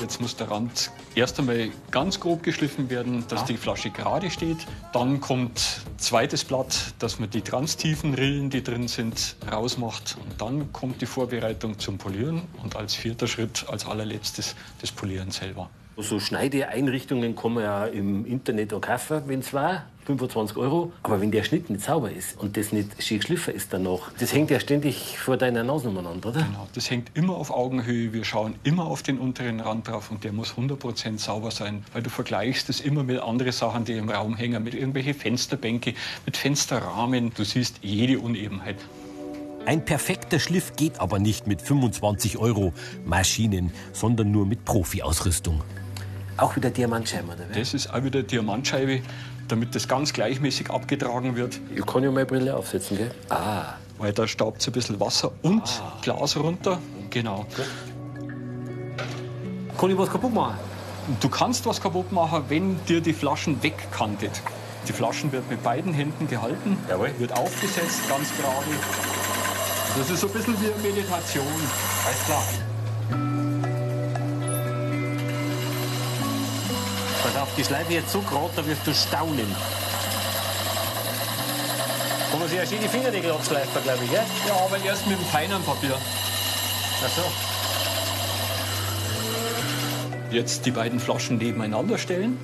Jetzt 0.00 0.20
muss 0.20 0.34
der 0.34 0.50
Rand 0.50 0.90
erst 1.14 1.38
einmal 1.38 1.68
ganz 1.90 2.18
grob 2.18 2.42
geschliffen 2.42 2.90
werden, 2.90 3.24
dass 3.28 3.44
die 3.44 3.56
Flasche 3.56 3.90
gerade 3.90 4.30
steht. 4.30 4.56
Dann 4.92 5.20
kommt 5.20 5.82
zweites 5.98 6.42
Blatt, 6.42 6.94
dass 6.98 7.20
man 7.20 7.30
die 7.30 7.42
transtiefen 7.42 8.14
Rillen, 8.14 8.50
die 8.50 8.62
drin 8.62 8.88
sind, 8.88 9.36
rausmacht. 9.52 10.16
Und 10.20 10.40
dann 10.40 10.72
kommt 10.72 11.00
die 11.00 11.06
Vorbereitung 11.06 11.78
zum 11.78 11.98
Polieren 11.98 12.42
und 12.62 12.76
als 12.76 12.94
vierter 12.94 13.26
Schritt, 13.28 13.66
als 13.68 13.86
allerletztes, 13.86 14.56
das 14.80 14.90
Polieren 14.90 15.30
selber. 15.30 15.70
So 15.96 16.18
Schneideeinrichtungen 16.18 17.36
kann 17.36 17.54
man 17.54 17.64
ja 17.64 17.86
im 17.86 18.24
Internet 18.24 18.72
auch 18.72 18.80
kaufen, 18.80 19.22
wenn 19.26 19.40
es 19.40 19.52
war. 19.52 19.84
25 20.06 20.56
Euro. 20.56 20.92
Aber 21.02 21.20
wenn 21.20 21.30
der 21.30 21.44
Schnitt 21.44 21.70
nicht 21.70 21.82
sauber 21.82 22.10
ist 22.10 22.38
und 22.38 22.56
das 22.56 22.72
nicht 22.72 23.02
schön 23.02 23.18
geschliffen 23.18 23.54
ist 23.54 23.72
dann 23.72 23.84
noch, 23.84 24.10
das 24.18 24.32
hängt 24.32 24.50
ja 24.50 24.60
ständig 24.60 25.18
vor 25.18 25.36
deiner 25.36 25.62
Nase 25.62 25.88
umeinander, 25.88 26.30
oder? 26.30 26.42
Genau, 26.42 26.68
das 26.74 26.90
hängt 26.90 27.10
immer 27.14 27.36
auf 27.36 27.50
Augenhöhe. 27.50 28.12
Wir 28.12 28.24
schauen 28.24 28.54
immer 28.64 28.86
auf 28.86 29.02
den 29.02 29.18
unteren 29.18 29.60
Rand 29.60 29.88
drauf 29.88 30.10
und 30.10 30.24
der 30.24 30.32
muss 30.32 30.54
100% 30.54 31.18
sauber 31.18 31.50
sein, 31.50 31.84
weil 31.92 32.02
du 32.02 32.10
vergleichst 32.10 32.68
es 32.68 32.80
immer 32.80 33.02
mit 33.02 33.20
anderen 33.20 33.52
Sachen, 33.52 33.84
die 33.84 33.92
im 33.92 34.08
Raum 34.08 34.36
hängen, 34.36 34.62
mit 34.62 34.74
irgendwelchen 34.74 35.14
Fensterbänke, 35.14 35.94
mit 36.26 36.36
Fensterrahmen. 36.36 37.32
Du 37.34 37.44
siehst 37.44 37.78
jede 37.82 38.18
Unebenheit. 38.18 38.76
Ein 39.66 39.84
perfekter 39.84 40.38
Schliff 40.38 40.74
geht 40.76 40.98
aber 41.00 41.18
nicht 41.18 41.46
mit 41.46 41.60
25 41.60 42.38
Euro 42.38 42.72
Maschinen, 43.04 43.70
sondern 43.92 44.30
nur 44.30 44.46
mit 44.46 44.64
Profi-Ausrüstung. 44.64 45.62
Auch 46.38 46.56
wieder 46.56 46.70
Diamantscheiben, 46.70 47.28
oder? 47.28 47.44
Das 47.54 47.74
ist 47.74 47.92
auch 47.92 48.02
wieder 48.02 48.22
Diamantscheibe, 48.22 49.02
damit 49.50 49.74
das 49.74 49.88
ganz 49.88 50.12
gleichmäßig 50.12 50.70
abgetragen 50.70 51.36
wird, 51.36 51.60
Ich 51.74 51.84
kann 51.86 52.02
ja 52.02 52.10
meine 52.10 52.26
Brille 52.26 52.56
aufsetzen, 52.56 52.96
gell? 52.98 53.10
Ah. 53.28 53.74
weil 53.98 54.12
da 54.12 54.26
staubt 54.26 54.66
ein 54.66 54.72
bisschen 54.72 54.98
Wasser 55.00 55.32
und 55.42 55.62
Glas 56.02 56.36
runter. 56.36 56.78
Genau. 57.10 57.46
Kann 59.78 59.90
ich 59.90 59.98
was 59.98 60.10
kaputt 60.10 60.32
machen? 60.34 60.58
Du 61.20 61.28
kannst 61.28 61.66
was 61.66 61.80
kaputt 61.80 62.12
machen, 62.12 62.44
wenn 62.48 62.84
dir 62.84 63.00
die 63.00 63.12
Flaschen 63.12 63.62
wegkantet. 63.62 64.42
Die 64.88 64.92
Flaschen 64.92 65.32
wird 65.32 65.48
mit 65.50 65.62
beiden 65.62 65.92
Händen 65.92 66.28
gehalten, 66.28 66.78
Jawohl. 66.88 67.10
wird 67.18 67.32
aufgesetzt, 67.32 68.08
ganz 68.08 68.28
gerade. 68.36 68.66
Das 69.98 70.08
ist 70.10 70.20
so 70.20 70.26
ein 70.28 70.32
bisschen 70.32 70.54
wie 70.62 70.66
eine 70.72 70.82
Meditation. 70.82 71.44
Alles 72.06 72.24
klar. 72.26 72.42
Die 77.60 77.64
Schleife 77.66 77.92
jetzt 77.92 78.10
so 78.10 78.20
gerade, 78.22 78.48
da 78.56 78.66
wirst 78.66 78.86
du 78.86 78.94
staunen. 78.94 79.44
Kann 82.30 82.40
man 82.40 82.48
sich 82.48 82.56
ja 82.56 82.64
schön 82.64 82.80
die 82.82 82.88
Fingernägel 82.88 83.32
abschleifen, 83.32 83.82
glaube 83.82 84.02
ich, 84.02 84.10
gell? 84.10 84.22
Ja, 84.48 84.54
aber 84.64 84.82
erst 84.82 85.06
mit 85.06 85.18
dem 85.18 85.26
feinen 85.26 85.62
Papier. 85.64 85.94
Ach 87.04 87.10
so. 87.10 87.20
Jetzt 90.34 90.64
die 90.64 90.70
beiden 90.70 90.98
Flaschen 90.98 91.36
nebeneinander 91.36 91.98
stellen 91.98 92.38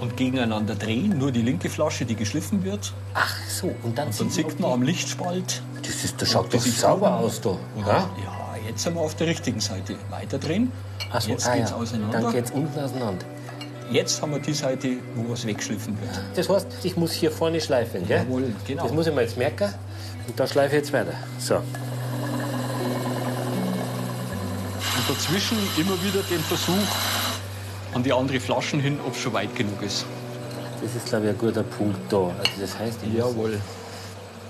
und 0.00 0.16
gegeneinander 0.16 0.74
drehen. 0.74 1.16
Nur 1.16 1.30
die 1.30 1.42
linke 1.42 1.70
Flasche, 1.70 2.04
die 2.04 2.16
geschliffen 2.16 2.64
wird. 2.64 2.92
Ach 3.14 3.36
so, 3.48 3.76
und 3.84 3.96
dann, 3.96 4.08
Dann 4.18 4.28
sieht 4.28 4.58
man 4.58 4.72
am 4.72 4.82
Lichtspalt. 4.82 5.62
Das, 5.82 6.02
ist, 6.02 6.20
das 6.20 6.32
schaut 6.32 6.52
Das 6.52 6.64
doch 6.64 6.68
ist 6.68 6.80
sauber 6.80 7.18
aus, 7.18 7.40
da. 7.40 7.56
Ja, 7.78 7.86
ja, 7.86 8.56
jetzt 8.66 8.82
sind 8.82 8.96
wir 8.96 9.02
auf 9.02 9.14
der 9.14 9.28
richtigen 9.28 9.60
Seite. 9.60 9.94
Weiter 10.10 10.38
drehen. 10.38 10.72
Ach 11.12 11.20
so, 11.20 11.30
jetzt 11.30 11.46
ah, 11.46 11.54
geht's 11.54 11.70
ja. 11.70 11.76
auseinander. 11.76 12.20
Dann 12.22 12.32
geht's 12.32 12.50
unten 12.50 12.80
auseinander. 12.80 13.24
Jetzt 13.90 14.20
haben 14.22 14.32
wir 14.32 14.38
die 14.38 14.54
Seite, 14.54 14.96
wo 15.14 15.30
was 15.32 15.46
weggeschliffen 15.46 15.96
wird. 16.00 16.10
Das 16.34 16.48
heißt, 16.48 16.66
ich 16.82 16.96
muss 16.96 17.12
hier 17.12 17.30
vorne 17.30 17.60
schleifen, 17.60 18.06
gell? 18.06 18.24
Jawohl, 18.26 18.52
genau. 18.66 18.84
Das 18.84 18.92
muss 18.92 19.06
ich 19.06 19.14
mir 19.14 19.22
jetzt 19.22 19.36
merken. 19.36 19.72
Und 20.26 20.40
da 20.40 20.46
schleife 20.46 20.76
ich 20.76 20.82
jetzt 20.82 20.92
weiter. 20.92 21.12
So. 21.38 21.56
Und 21.56 21.64
dazwischen 25.08 25.58
immer 25.76 26.02
wieder 26.02 26.22
den 26.30 26.40
Versuch 26.40 26.74
an 27.92 28.02
die 28.02 28.12
andere 28.12 28.40
Flaschen 28.40 28.80
hin, 28.80 28.98
ob 29.06 29.14
es 29.14 29.20
schon 29.20 29.34
weit 29.34 29.54
genug 29.54 29.82
ist. 29.82 30.06
Das 30.82 30.94
ist, 30.96 31.06
glaube 31.06 31.26
ich, 31.26 31.30
ein 31.30 31.38
guter 31.38 31.62
Punkt 31.62 32.00
da. 32.10 32.18
Also 32.18 32.60
das 32.60 32.78
heißt, 32.78 32.98
ich, 33.02 33.08
muss, 33.10 33.18
Jawohl. 33.18 33.60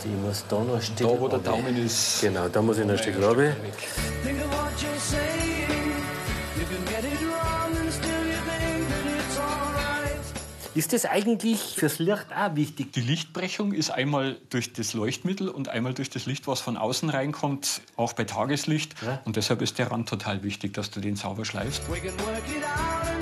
ich 0.05 0.27
muss 0.27 0.45
da 0.49 0.61
noch 0.61 0.77
ein 0.77 0.83
Stück 0.83 1.09
Da, 1.09 1.21
wo 1.21 1.29
der. 1.29 1.39
Daumen 1.41 1.77
ist. 1.85 2.21
Genau, 2.23 2.49
da 2.49 2.63
muss 2.63 2.79
ich 2.79 2.85
noch 2.85 2.93
ein 2.93 2.99
Stück 2.99 3.17
runter. 3.17 3.53
Ist 10.75 10.93
das 10.93 11.07
eigentlich 11.07 11.61
fürs 11.77 12.01
Licht 12.01 12.27
auch 12.37 12.57
wichtig? 12.57 12.93
Die 12.93 13.01
Lichtbrechung 13.01 13.73
ist 13.73 13.91
einmal 13.91 14.39
durch 14.51 14.73
das 14.73 14.93
Leuchtmittel 14.93 15.49
und 15.49 15.69
einmal 15.69 15.95
durch 15.95 16.11
das 16.11 16.27
Licht, 16.27 16.49
was 16.49 16.61
von 16.61 16.77
außen 16.77 17.11
reinkommt, 17.11 17.81
auch 17.95 18.13
bei 18.13 18.25
Tageslicht. 18.25 18.95
Ja. 19.03 19.21
Und 19.25 19.37
deshalb 19.37 19.63
ist 19.63 19.79
der 19.79 19.93
Rand 19.93 20.09
total 20.09 20.43
wichtig, 20.43 20.75
dass 20.75 20.91
du 20.91 20.99
den 20.99 21.15
sauber 21.15 21.45
schleifst. 21.45 21.89
We 21.89 22.01
can 22.01 22.19
work 22.27 22.43
it 22.49 22.65
out 22.65 23.14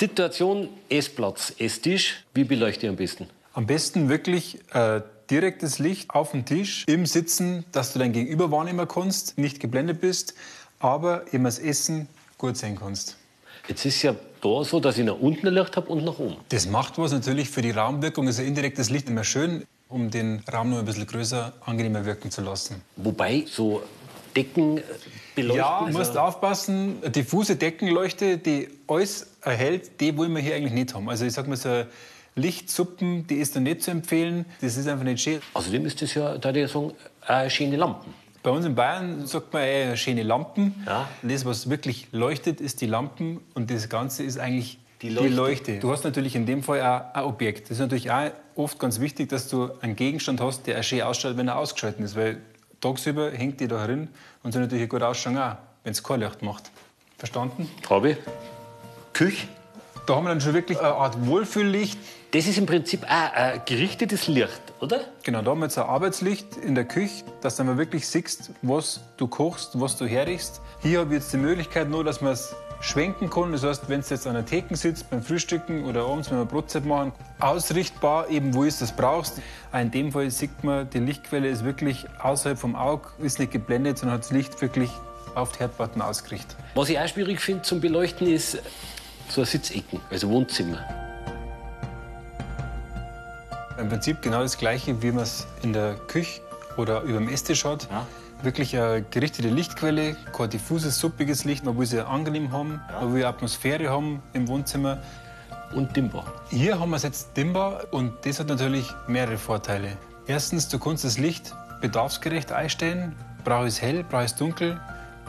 Situation 0.00 0.70
Essplatz, 0.88 1.52
Esstisch. 1.58 2.24
Wie 2.32 2.44
beleuchte 2.44 2.86
ich 2.86 2.90
am 2.90 2.96
besten? 2.96 3.26
Am 3.52 3.66
besten 3.66 4.08
wirklich 4.08 4.58
äh, 4.72 5.02
direktes 5.28 5.78
Licht 5.78 6.08
auf 6.08 6.30
dem 6.30 6.46
Tisch, 6.46 6.84
im 6.88 7.04
Sitzen, 7.04 7.66
dass 7.70 7.92
du 7.92 7.98
dein 7.98 8.14
Gegenüber 8.14 8.50
wahrnehmen 8.50 8.88
kannst, 8.88 9.36
nicht 9.36 9.60
geblendet 9.60 10.00
bist, 10.00 10.32
aber 10.78 11.30
eben 11.34 11.44
das 11.44 11.58
Essen 11.58 12.08
gut 12.38 12.56
sehen 12.56 12.78
kannst. 12.80 13.18
Jetzt 13.68 13.84
ist 13.84 14.00
ja 14.00 14.14
da 14.40 14.64
so, 14.64 14.80
dass 14.80 14.96
ich 14.96 15.04
nach 15.04 15.20
unten 15.20 15.46
ein 15.46 15.52
Licht 15.52 15.76
habe 15.76 15.88
und 15.88 16.02
nach 16.02 16.18
oben. 16.18 16.36
Das 16.48 16.66
macht 16.66 16.96
was 16.96 17.12
natürlich 17.12 17.50
für 17.50 17.60
die 17.60 17.72
Raumwirkung. 17.72 18.26
Ist 18.26 18.40
ein 18.40 18.46
indirektes 18.46 18.88
Licht 18.88 19.06
immer 19.10 19.24
schön, 19.24 19.66
um 19.90 20.10
den 20.10 20.42
Raum 20.50 20.70
noch 20.70 20.78
ein 20.78 20.86
bisschen 20.86 21.06
größer, 21.06 21.52
angenehmer 21.66 22.06
wirken 22.06 22.30
zu 22.30 22.40
lassen. 22.40 22.80
Wobei 22.96 23.44
so 23.46 23.82
Decken 24.36 24.78
äh, 24.78 24.82
beleuchten. 25.34 25.56
Ja, 25.56 25.86
ist 25.86 25.96
musst 25.96 26.16
aufpassen. 26.16 27.00
Diffuse 27.12 27.56
Deckenleuchte, 27.56 28.38
die 28.38 28.68
alles 28.86 29.28
erhält, 29.42 30.00
die 30.00 30.16
wollen 30.16 30.34
wir 30.34 30.42
hier 30.42 30.56
eigentlich 30.56 30.72
nicht 30.72 30.94
haben. 30.94 31.08
Also 31.08 31.24
ich 31.24 31.32
sag 31.32 31.48
mal 31.48 31.56
so 31.56 31.84
Lichtsuppen, 32.36 33.26
die 33.26 33.36
ist 33.36 33.56
dann 33.56 33.64
nicht 33.64 33.82
zu 33.82 33.90
empfehlen. 33.90 34.44
Das 34.60 34.76
ist 34.76 34.86
einfach 34.88 35.04
nicht 35.04 35.20
schön. 35.20 35.40
Außerdem 35.54 35.86
ist 35.86 36.00
das 36.00 36.14
ja, 36.14 36.38
da 36.38 36.52
die 36.52 36.66
sagen, 36.66 36.92
äh, 37.26 37.50
schöne 37.50 37.76
Lampen. 37.76 38.14
Bei 38.42 38.50
uns 38.50 38.64
in 38.64 38.74
Bayern 38.74 39.26
sagt 39.26 39.52
man 39.52 39.62
eher 39.62 39.96
schöne 39.96 40.22
Lampen. 40.22 40.82
Ja. 40.86 41.08
Das, 41.22 41.44
was 41.44 41.68
wirklich 41.68 42.08
leuchtet, 42.12 42.60
ist 42.60 42.80
die 42.80 42.86
Lampen. 42.86 43.40
Und 43.54 43.70
das 43.70 43.88
Ganze 43.88 44.22
ist 44.22 44.38
eigentlich 44.38 44.78
Die 45.02 45.08
die 45.08 45.14
Leuchte. 45.14 45.34
Leuchte. 45.34 45.78
Du 45.80 45.90
hast 45.92 46.04
natürlich 46.04 46.34
in 46.36 46.46
dem 46.46 46.62
Fall 46.62 46.80
auch 46.80 47.14
ein 47.14 47.24
Objekt. 47.24 47.64
Das 47.64 47.72
ist 47.72 47.80
natürlich 47.80 48.10
auch 48.10 48.30
oft 48.54 48.78
ganz 48.78 49.00
wichtig, 49.00 49.28
dass 49.28 49.48
du 49.48 49.68
einen 49.82 49.94
Gegenstand 49.94 50.40
hast, 50.40 50.66
der 50.66 50.78
auch 50.78 50.84
schön 50.84 51.02
ausschaut, 51.02 51.36
wenn 51.36 51.48
er 51.48 51.58
ausgeschaltet 51.58 52.00
ist. 52.02 52.16
Weil 52.16 52.38
tagsüber 52.80 53.30
hängt 53.30 53.60
die 53.60 53.68
da 53.68 53.84
drin 53.86 54.08
und 54.42 54.52
soll 54.52 54.62
natürlich 54.62 54.88
gut 54.88 55.02
ausschauen 55.02 55.38
auch, 55.38 55.56
wenn 55.84 55.92
es 55.92 56.02
kein 56.02 56.20
Licht 56.20 56.42
macht. 56.42 56.70
Verstanden? 57.18 57.70
Habe 57.88 58.10
ich. 58.10 58.16
Küche. 59.12 59.46
Da 60.06 60.16
haben 60.16 60.24
wir 60.24 60.30
dann 60.30 60.40
schon 60.40 60.54
wirklich 60.54 60.78
eine 60.78 60.94
Art 60.94 61.26
Wohlfühllicht. 61.26 61.98
Das 62.32 62.46
ist 62.46 62.58
im 62.58 62.66
Prinzip 62.66 63.04
auch 63.04 63.32
ein 63.32 63.60
gerichtetes 63.66 64.28
Licht, 64.28 64.60
oder? 64.80 65.00
Genau, 65.24 65.42
da 65.42 65.50
haben 65.50 65.58
wir 65.58 65.66
jetzt 65.66 65.78
ein 65.78 65.84
Arbeitslicht 65.84 66.56
in 66.56 66.74
der 66.74 66.84
Küche, 66.84 67.24
dass 67.42 67.56
du 67.56 67.64
mal 67.64 67.76
wirklich 67.76 68.08
siehst, 68.08 68.52
was 68.62 69.00
du 69.16 69.26
kochst, 69.26 69.80
was 69.80 69.96
du 69.96 70.06
herrichst. 70.06 70.60
Hier 70.80 71.00
habe 71.00 71.14
ich 71.14 71.20
jetzt 71.20 71.32
die 71.32 71.38
Möglichkeit 71.38 71.88
nur, 71.88 72.04
dass 72.04 72.20
man 72.20 72.32
es 72.32 72.54
schwenken 72.80 73.30
kann. 73.30 73.52
Das 73.52 73.62
heißt, 73.62 73.88
wenn 73.88 74.00
du 74.00 74.06
jetzt 74.08 74.26
an 74.26 74.34
der 74.34 74.46
Theke 74.46 74.74
sitzt 74.76 75.10
beim 75.10 75.22
Frühstücken 75.22 75.84
oder 75.84 76.04
abends, 76.06 76.30
wenn 76.30 76.38
wir 76.38 76.44
Brotzeit 76.46 76.84
machen, 76.84 77.12
ausrichtbar, 77.38 78.28
eben 78.28 78.54
wo 78.54 78.64
du 78.64 78.70
das 78.70 78.92
brauchst. 78.92 79.40
Auch 79.72 79.78
in 79.78 79.90
dem 79.90 80.12
Fall 80.12 80.30
sieht 80.30 80.64
man, 80.64 80.88
die 80.90 80.98
Lichtquelle 80.98 81.48
ist 81.48 81.64
wirklich 81.64 82.06
außerhalb 82.20 82.58
vom 82.58 82.74
Auge, 82.74 83.08
ist 83.18 83.38
nicht 83.38 83.52
geblendet, 83.52 83.98
sondern 83.98 84.16
hat 84.16 84.24
das 84.24 84.30
Licht 84.30 84.60
wirklich 84.60 84.90
auf 85.34 85.52
die 85.52 85.60
Herdplatten 85.60 86.02
ausgerichtet. 86.02 86.56
Was 86.74 86.88
ich 86.88 86.98
auch 86.98 87.06
schwierig 87.06 87.40
finde 87.40 87.62
zum 87.62 87.80
Beleuchten 87.80 88.26
ist 88.26 88.58
so 89.28 89.44
Sitzecken, 89.44 90.00
also 90.10 90.28
Wohnzimmer. 90.28 90.78
Im 93.78 93.88
Prinzip 93.88 94.20
genau 94.20 94.42
das 94.42 94.58
Gleiche, 94.58 95.00
wie 95.02 95.12
man 95.12 95.22
es 95.22 95.46
in 95.62 95.72
der 95.72 95.94
Küche 95.94 96.40
oder 96.76 97.02
über 97.02 97.18
dem 97.18 97.28
Esstisch 97.28 97.64
hat. 97.64 97.88
Wirklich 98.42 98.76
eine 98.76 99.02
gerichtete 99.02 99.48
Lichtquelle, 99.48 100.16
kein 100.32 100.48
diffuses, 100.48 100.98
suppiges 100.98 101.44
Licht, 101.44 101.64
man 101.64 101.78
will 101.78 101.86
sie 101.86 102.06
angenehm 102.06 102.52
haben, 102.52 102.80
man 102.90 103.14
will 103.14 103.24
Atmosphäre 103.24 103.90
haben 103.90 104.22
im 104.32 104.48
Wohnzimmer. 104.48 104.98
Und 105.74 105.94
Dimmbach. 105.94 106.24
Hier 106.48 106.80
haben 106.80 106.90
wir 106.90 106.96
es 106.96 107.04
jetzt 107.04 107.36
dimmbar 107.36 107.84
und 107.92 108.12
das 108.24 108.40
hat 108.40 108.48
natürlich 108.48 108.90
mehrere 109.06 109.38
Vorteile. 109.38 109.96
Erstens, 110.26 110.66
du 110.66 110.80
kannst 110.80 111.04
das 111.04 111.16
Licht 111.16 111.54
bedarfsgerecht 111.80 112.50
einstellen. 112.50 113.14
Brauche 113.44 113.68
ich 113.68 113.74
es 113.74 113.82
hell, 113.82 114.02
brauche 114.02 114.24
ich 114.24 114.32
es 114.32 114.36
dunkel. 114.36 114.80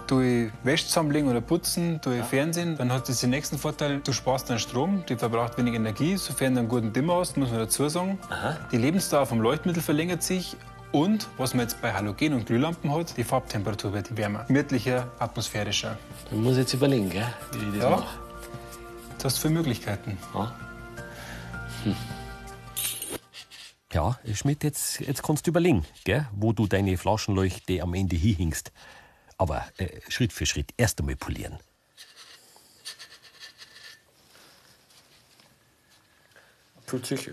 ich 0.10 0.52
Wäsche 0.64 0.88
zusammenlegen 0.88 1.30
oder 1.30 1.42
putzen, 1.42 2.02
tue 2.02 2.20
ich 2.20 2.26
Fernsehen. 2.26 2.76
Dann 2.76 2.92
hat 2.92 3.08
das 3.08 3.22
den 3.22 3.30
nächsten 3.30 3.58
Vorteil, 3.58 4.02
du 4.04 4.12
sparst 4.12 4.50
dann 4.50 4.58
Strom, 4.58 5.04
die 5.08 5.16
verbraucht 5.16 5.58
wenig 5.58 5.76
Energie, 5.76 6.18
sofern 6.18 6.56
du 6.56 6.62
einen 6.62 6.70
guten 6.70 6.92
Dimmer 6.92 7.18
hast, 7.18 7.38
muss 7.38 7.52
man 7.52 7.60
dazu 7.60 7.88
sagen. 7.88 8.18
Die 8.72 8.78
Lebensdauer 8.78 9.28
vom 9.28 9.42
Leuchtmittel 9.42 9.84
verlängert 9.84 10.24
sich 10.24 10.58
und, 10.92 11.28
was 11.38 11.54
man 11.54 11.64
jetzt 11.64 11.82
bei 11.82 11.94
Halogen- 11.94 12.34
und 12.34 12.46
Glühlampen 12.46 12.92
hat, 12.92 13.16
die 13.18 13.24
Farbtemperatur 13.24 13.94
wird 13.94 14.16
wärmer, 14.18 14.44
gemütlicher, 14.46 15.12
atmosphärischer. 15.20 15.98
Man 16.32 16.44
muss 16.44 16.58
jetzt 16.58 16.74
überlegen, 16.74 17.10
gell, 17.10 17.34
wie 17.54 17.66
ich 17.68 17.74
das 17.76 17.84
Ja. 17.84 17.90
mache. 17.92 18.20
Du 19.18 19.26
hast 19.26 19.38
viele 19.40 19.54
Möglichkeiten. 19.54 20.18
Ja. 20.34 20.56
Ja, 23.94 24.18
Schmidt, 24.34 24.64
jetzt, 24.64 25.00
jetzt 25.02 25.22
kannst 25.22 25.46
du 25.46 25.52
überlegen, 25.52 25.86
gell, 26.06 26.28
wo 26.34 26.54
du 26.54 26.66
deine 26.66 26.98
Flaschenleuchte 26.98 27.82
am 27.82 27.94
Ende 27.94 28.16
hinhingst. 28.16 28.72
Aber 29.38 29.66
äh, 29.78 30.00
Schritt 30.10 30.32
für 30.32 30.46
Schritt 30.46 30.74
erst 30.78 31.00
einmal 31.00 31.16
polieren. 31.18 31.60
Fühlt 36.86 37.06
sich 37.06 37.32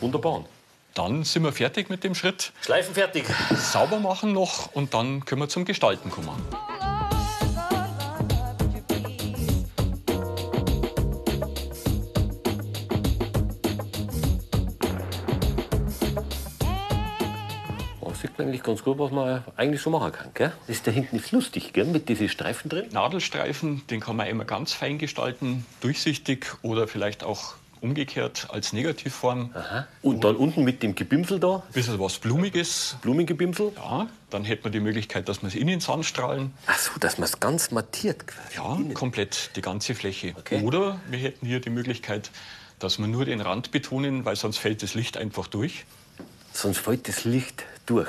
wunderbar 0.00 0.36
an. 0.38 0.44
Dann 0.94 1.24
sind 1.24 1.42
wir 1.44 1.52
fertig 1.52 1.88
mit 1.88 2.04
dem 2.04 2.14
Schritt. 2.14 2.52
Schleifen 2.60 2.94
fertig. 2.94 3.24
Sauber 3.56 3.98
machen 3.98 4.32
noch 4.32 4.72
und 4.74 4.92
dann 4.92 5.24
können 5.24 5.40
wir 5.40 5.48
zum 5.48 5.64
Gestalten 5.64 6.10
kommen. 6.10 6.30
Sieht 18.20 18.38
man 18.38 18.46
eigentlich 18.46 18.62
ganz 18.62 18.84
gut, 18.84 19.00
was 19.00 19.10
man 19.10 19.42
eigentlich 19.56 19.82
so 19.82 19.90
machen 19.90 20.12
kann. 20.12 20.30
Gell? 20.34 20.52
Das 20.68 20.76
ist 20.76 20.86
da 20.86 20.92
hinten 20.92 21.16
ist 21.16 21.32
lustig, 21.32 21.72
gell? 21.72 21.86
mit 21.86 22.08
diesen 22.08 22.28
Streifen 22.28 22.68
drin. 22.68 22.86
Nadelstreifen, 22.92 23.84
den 23.88 23.98
kann 23.98 24.14
man 24.14 24.28
immer 24.28 24.44
ganz 24.44 24.72
fein 24.72 24.98
gestalten, 24.98 25.66
durchsichtig 25.80 26.46
oder 26.62 26.86
vielleicht 26.86 27.24
auch 27.24 27.54
umgekehrt 27.82 28.48
als 28.50 28.72
Negativform. 28.72 29.50
Aha. 29.54 29.86
Und 30.02 30.24
dann 30.24 30.36
unten 30.36 30.64
mit 30.64 30.82
dem 30.82 30.94
Gebimsel 30.94 31.40
da, 31.40 31.56
Ein 31.66 31.72
bisschen 31.72 31.98
was 31.98 32.18
Blumiges. 32.18 32.96
Blumengebimsel. 33.02 33.72
Ja, 33.76 34.08
dann 34.30 34.44
hätte 34.44 34.64
man 34.64 34.72
die 34.72 34.80
Möglichkeit, 34.80 35.28
dass 35.28 35.42
wir 35.42 35.48
es 35.48 35.54
in 35.54 35.66
den 35.66 35.80
Sand 35.80 36.04
strahlen. 36.06 36.52
Ach 36.66 36.78
so, 36.78 36.92
dass 37.00 37.18
man 37.18 37.24
es 37.24 37.40
ganz 37.40 37.70
mattiert. 37.70 38.26
quasi. 38.26 38.56
Ja, 38.56 38.94
komplett 38.94 39.50
die 39.56 39.60
ganze 39.60 39.94
Fläche. 39.94 40.34
Okay. 40.38 40.62
Oder 40.62 41.00
wir 41.08 41.18
hätten 41.18 41.46
hier 41.46 41.60
die 41.60 41.70
Möglichkeit, 41.70 42.30
dass 42.78 42.98
wir 42.98 43.06
nur 43.06 43.24
den 43.24 43.40
Rand 43.40 43.70
betonen, 43.70 44.24
weil 44.24 44.36
sonst 44.36 44.58
fällt 44.58 44.82
das 44.82 44.94
Licht 44.94 45.16
einfach 45.16 45.46
durch. 45.46 45.84
Sonst 46.52 46.78
fällt 46.78 47.08
das 47.08 47.24
Licht 47.24 47.64
durch. 47.86 48.08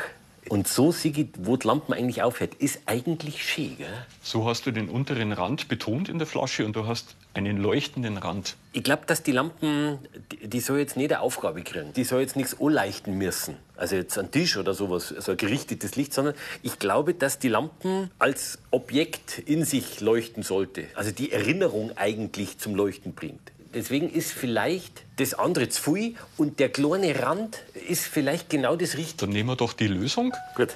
Und 0.50 0.68
so 0.68 0.92
sehe 0.92 1.12
ich, 1.13 1.27
wo 1.38 1.56
die 1.56 1.65
Lampen 1.65 1.94
eigentlich 1.94 2.22
aufhört, 2.22 2.56
ist 2.56 2.82
eigentlich 2.86 3.44
schön. 3.44 3.77
Gell? 3.77 3.88
So 4.22 4.46
hast 4.48 4.65
du 4.65 4.72
den 4.72 4.89
unteren 4.89 5.32
Rand 5.32 5.70
betont 5.70 6.10
in 6.10 6.18
der 6.18 6.27
Flasche 6.27 6.65
und 6.65 6.75
du 6.75 6.86
hast 6.86 7.15
einen 7.34 7.58
leuchtenden 7.58 8.18
Rand. 8.18 8.56
Ich 8.74 8.84
glaube, 8.84 9.04
dass 9.08 9.24
die 9.24 9.32
Lampen, 9.32 10.00
die, 10.32 10.48
die 10.48 10.60
soll 10.60 10.80
jetzt 10.80 10.98
nicht 10.98 11.12
eine 11.12 11.22
Aufgabe 11.22 11.63
kriegen. 11.63 11.94
Die 11.94 12.04
soll 12.04 12.22
jetzt 12.22 12.36
nichts 12.36 12.60
anleuchten 12.60 13.18
müssen. 13.18 13.58
Also 13.75 13.96
jetzt 13.96 14.18
ein 14.18 14.32
Tisch 14.32 14.58
oder 14.58 14.74
sowas, 14.74 15.10
so 15.10 15.32
ein 15.32 15.38
gerichtetes 15.38 15.96
Licht, 15.96 16.13
sondern 16.13 16.36
ich 16.62 16.80
glaube, 16.80 17.13
dass 17.13 17.40
die 17.40 17.50
Lampen 17.50 18.12
als 18.20 18.60
Objekt 18.72 19.40
in 19.40 19.66
sich 19.66 20.00
leuchten 20.00 20.44
sollte. 20.44 20.86
Also 20.96 21.12
die 21.12 21.32
Erinnerung 21.32 21.92
eigentlich 21.96 22.60
zum 22.60 22.75
Leuchten 22.75 23.13
bringt. 23.13 23.52
Deswegen 23.74 24.10
ist 24.10 24.32
vielleicht 24.32 25.04
das 25.16 25.34
andere 25.34 25.68
zu 25.70 25.94
viel 25.94 26.16
und 26.38 26.60
der 26.60 26.70
kleine 26.70 27.20
Rand 27.20 27.63
ist 27.88 28.06
vielleicht 28.06 28.50
genau 28.50 28.75
das 28.75 28.98
Richtige. 28.98 29.25
Dann 29.25 29.30
nehmen 29.32 29.50
wir 29.50 29.56
doch 29.56 29.74
die 29.74 29.88
Lösung. 29.88 30.34
Gut. 30.56 30.75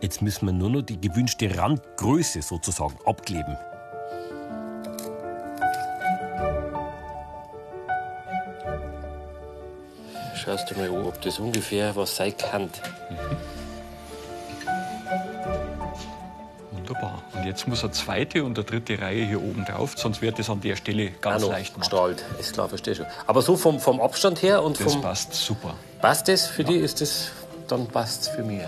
Jetzt 0.00 0.22
müssen 0.22 0.46
wir 0.46 0.52
nur 0.52 0.70
noch 0.70 0.82
die 0.82 1.00
gewünschte 1.00 1.56
Randgröße 1.58 2.40
sozusagen 2.42 2.96
abkleben. 3.04 3.56
Schaust 10.36 10.70
du 10.70 10.78
mal 10.78 10.88
an, 10.88 11.04
ob 11.04 11.20
das 11.20 11.40
ungefähr 11.40 11.96
was 11.96 12.14
sein 12.14 12.32
kann. 12.36 12.70
Wunderbar. 16.70 17.22
Und 17.34 17.44
jetzt 17.44 17.66
muss 17.66 17.82
eine 17.82 17.92
zweite 17.92 18.44
und 18.44 18.56
eine 18.56 18.64
dritte 18.64 19.00
Reihe 19.00 19.26
hier 19.26 19.42
oben 19.42 19.64
drauf, 19.64 19.94
sonst 19.96 20.22
wird 20.22 20.38
es 20.38 20.48
an 20.48 20.60
der 20.60 20.76
Stelle 20.76 21.10
ganz 21.10 21.42
Auch 21.42 21.50
leicht 21.50 21.74
gestrahlt. 21.74 22.24
Ist 22.38 22.52
klar, 22.52 22.68
verstehe 22.68 22.94
schon. 22.94 23.06
Aber 23.26 23.42
so 23.42 23.56
vom, 23.56 23.80
vom 23.80 24.00
Abstand 24.00 24.42
her 24.42 24.62
und 24.62 24.78
Das 24.78 24.92
vom. 24.92 25.02
passt 25.02 25.34
super. 25.34 25.74
Passt 26.00 26.28
das 26.28 26.46
für 26.46 26.62
die? 26.62 26.76
Ist 26.76 27.00
das. 27.00 27.32
Dann 27.66 27.86
passt 27.88 28.30
für 28.30 28.44
mich. 28.44 28.62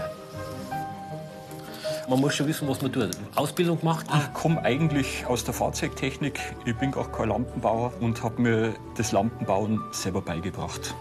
Man 2.10 2.20
muss 2.20 2.34
schon 2.34 2.48
wissen, 2.48 2.66
was 2.66 2.82
man 2.82 2.92
tut. 2.92 3.10
Ausbildung 3.36 3.78
gemacht? 3.78 4.04
Ich 4.12 4.32
komme 4.34 4.60
eigentlich 4.64 5.24
aus 5.26 5.44
der 5.44 5.54
Fahrzeugtechnik. 5.54 6.40
Ich 6.64 6.74
bin 6.74 6.92
auch 6.94 7.12
kein 7.12 7.28
Lampenbauer 7.28 7.92
und 8.00 8.20
habe 8.24 8.42
mir 8.42 8.74
das 8.96 9.12
Lampenbauen 9.12 9.80
selber 9.92 10.20
beigebracht. 10.20 10.92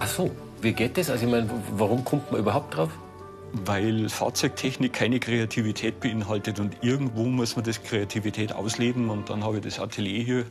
Ach 0.00 0.08
so, 0.08 0.32
wie 0.60 0.72
geht 0.72 0.98
das? 0.98 1.10
Also, 1.10 1.26
ich 1.26 1.30
meine, 1.30 1.48
warum 1.76 2.04
kommt 2.04 2.32
man 2.32 2.40
überhaupt 2.40 2.76
drauf? 2.76 2.90
Weil 3.52 4.08
Fahrzeugtechnik 4.08 4.92
keine 4.92 5.20
Kreativität 5.20 6.00
beinhaltet 6.00 6.58
und 6.58 6.74
irgendwo 6.82 7.22
muss 7.22 7.54
man 7.54 7.64
das 7.64 7.80
Kreativität 7.80 8.52
ausleben. 8.52 9.10
Und 9.10 9.30
dann 9.30 9.44
habe 9.44 9.58
ich 9.58 9.62
das 9.62 9.78
Atelier 9.78 10.24
hier 10.24 10.44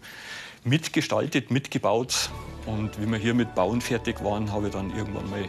mitgestaltet, 0.63 1.51
mitgebaut. 1.51 2.29
Und 2.65 3.01
wie 3.01 3.07
wir 3.07 3.17
hier 3.17 3.33
mit 3.33 3.55
Bauen 3.55 3.81
fertig 3.81 4.23
waren, 4.23 4.51
habe 4.51 4.67
ich 4.67 4.73
dann 4.73 4.95
irgendwann 4.95 5.29
mal 5.29 5.45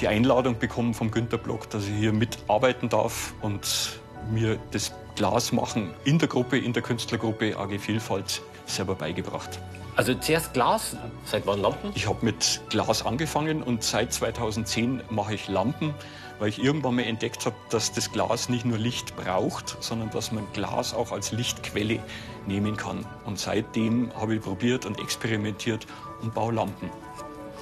die 0.00 0.08
Einladung 0.08 0.58
bekommen 0.58 0.94
vom 0.94 1.10
Günter 1.10 1.38
Block, 1.38 1.68
dass 1.70 1.86
ich 1.86 1.94
hier 1.94 2.12
mitarbeiten 2.12 2.88
darf 2.88 3.34
und 3.42 4.00
mir 4.30 4.58
das 4.70 4.92
Glasmachen 5.16 5.90
in 6.04 6.18
der 6.18 6.28
Gruppe, 6.28 6.58
in 6.58 6.72
der 6.72 6.82
Künstlergruppe 6.82 7.56
AG 7.58 7.78
Vielfalt 7.78 8.42
selber 8.66 8.94
beigebracht. 8.94 9.58
Also, 9.96 10.14
zuerst 10.14 10.52
Glas. 10.52 10.94
Seit 11.24 11.46
wann 11.46 11.60
Lampen? 11.60 11.90
Ich 11.94 12.06
habe 12.06 12.24
mit 12.24 12.60
Glas 12.68 13.04
angefangen 13.04 13.62
und 13.62 13.82
seit 13.82 14.12
2010 14.12 15.02
mache 15.08 15.34
ich 15.34 15.48
Lampen, 15.48 15.94
weil 16.38 16.48
ich 16.48 16.62
irgendwann 16.62 16.96
mal 16.96 17.02
entdeckt 17.02 17.46
habe, 17.46 17.56
dass 17.70 17.92
das 17.92 18.12
Glas 18.12 18.48
nicht 18.48 18.64
nur 18.64 18.78
Licht 18.78 19.16
braucht, 19.16 19.76
sondern 19.82 20.10
dass 20.10 20.32
man 20.32 20.46
Glas 20.52 20.94
auch 20.94 21.12
als 21.12 21.32
Lichtquelle 21.32 22.00
nehmen 22.46 22.76
kann. 22.76 23.04
Und 23.24 23.38
seitdem 23.38 24.12
habe 24.14 24.36
ich 24.36 24.42
probiert 24.42 24.86
und 24.86 25.00
experimentiert 25.00 25.86
und 26.22 26.34
baue 26.34 26.52
Lampen, 26.52 26.90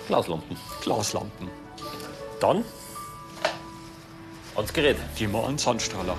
Glaslampen. 0.07 0.57
Glaslampen. 0.83 1.49
Dann 2.41 2.65
ans 4.57 4.73
Gerät. 4.73 4.97
Gehen 5.17 5.33
wir 5.33 5.45
an 5.45 5.59
Sandstrahler. 5.59 6.17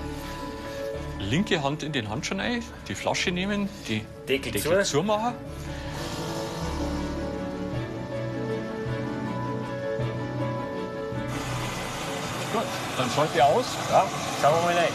Linke 1.18 1.62
Hand 1.62 1.82
in 1.82 1.92
den 1.92 2.08
Handschuh 2.08 2.36
rein, 2.36 2.62
die 2.88 2.94
Flasche 2.94 3.30
nehmen, 3.30 3.68
die 3.88 4.02
Deckel 4.28 4.52
Deckel 4.52 4.84
zu. 4.84 4.98
zumachen. 4.98 5.34
Dann 12.96 13.10
schalte 13.10 13.36
ich 13.36 13.42
aus. 13.42 13.66
Ja, 13.90 14.06
schauen 14.40 14.54
wir 14.54 14.62
mal 14.62 14.76
rein. 14.76 14.92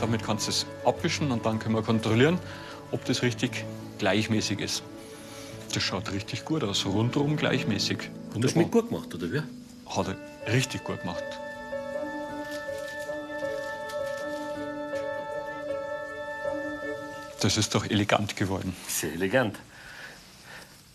Damit 0.00 0.24
kannst 0.24 0.46
du 0.46 0.50
es 0.50 0.66
abwischen 0.84 1.30
und 1.32 1.44
dann 1.44 1.58
können 1.58 1.74
wir 1.74 1.82
kontrollieren, 1.82 2.38
ob 2.92 3.04
das 3.04 3.22
richtig 3.22 3.64
gleichmäßig 3.98 4.60
ist. 4.60 4.82
Das 5.74 5.82
schaut 5.82 6.12
richtig 6.12 6.44
gut 6.44 6.64
aus, 6.64 6.86
rundherum 6.86 7.36
gleichmäßig. 7.36 8.10
Und 8.34 8.44
das 8.44 8.54
mit 8.54 8.70
gut 8.70 8.88
gemacht, 8.88 9.14
oder 9.14 9.32
wie? 9.32 9.42
Hat 9.86 10.06
er 10.08 10.52
richtig 10.52 10.84
gut 10.84 11.00
gemacht. 11.00 11.24
Das 17.40 17.56
ist 17.56 17.74
doch 17.74 17.84
elegant 17.84 18.36
geworden. 18.36 18.74
Sehr 18.88 19.12
elegant. 19.12 19.58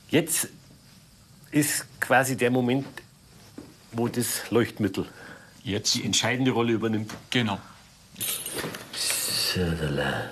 Jetzt 0.10 0.50
ist 1.52 1.86
quasi 2.00 2.36
der 2.36 2.52
Moment, 2.52 2.86
wo 3.94 4.08
das 4.08 4.50
Leuchtmittel 4.52 5.06
Jetzt, 5.64 5.96
die 5.96 6.04
entscheidende 6.04 6.52
Rolle 6.52 6.74
übernimmt. 6.74 7.14
genau. 7.30 7.58
Söderle. 8.94 10.30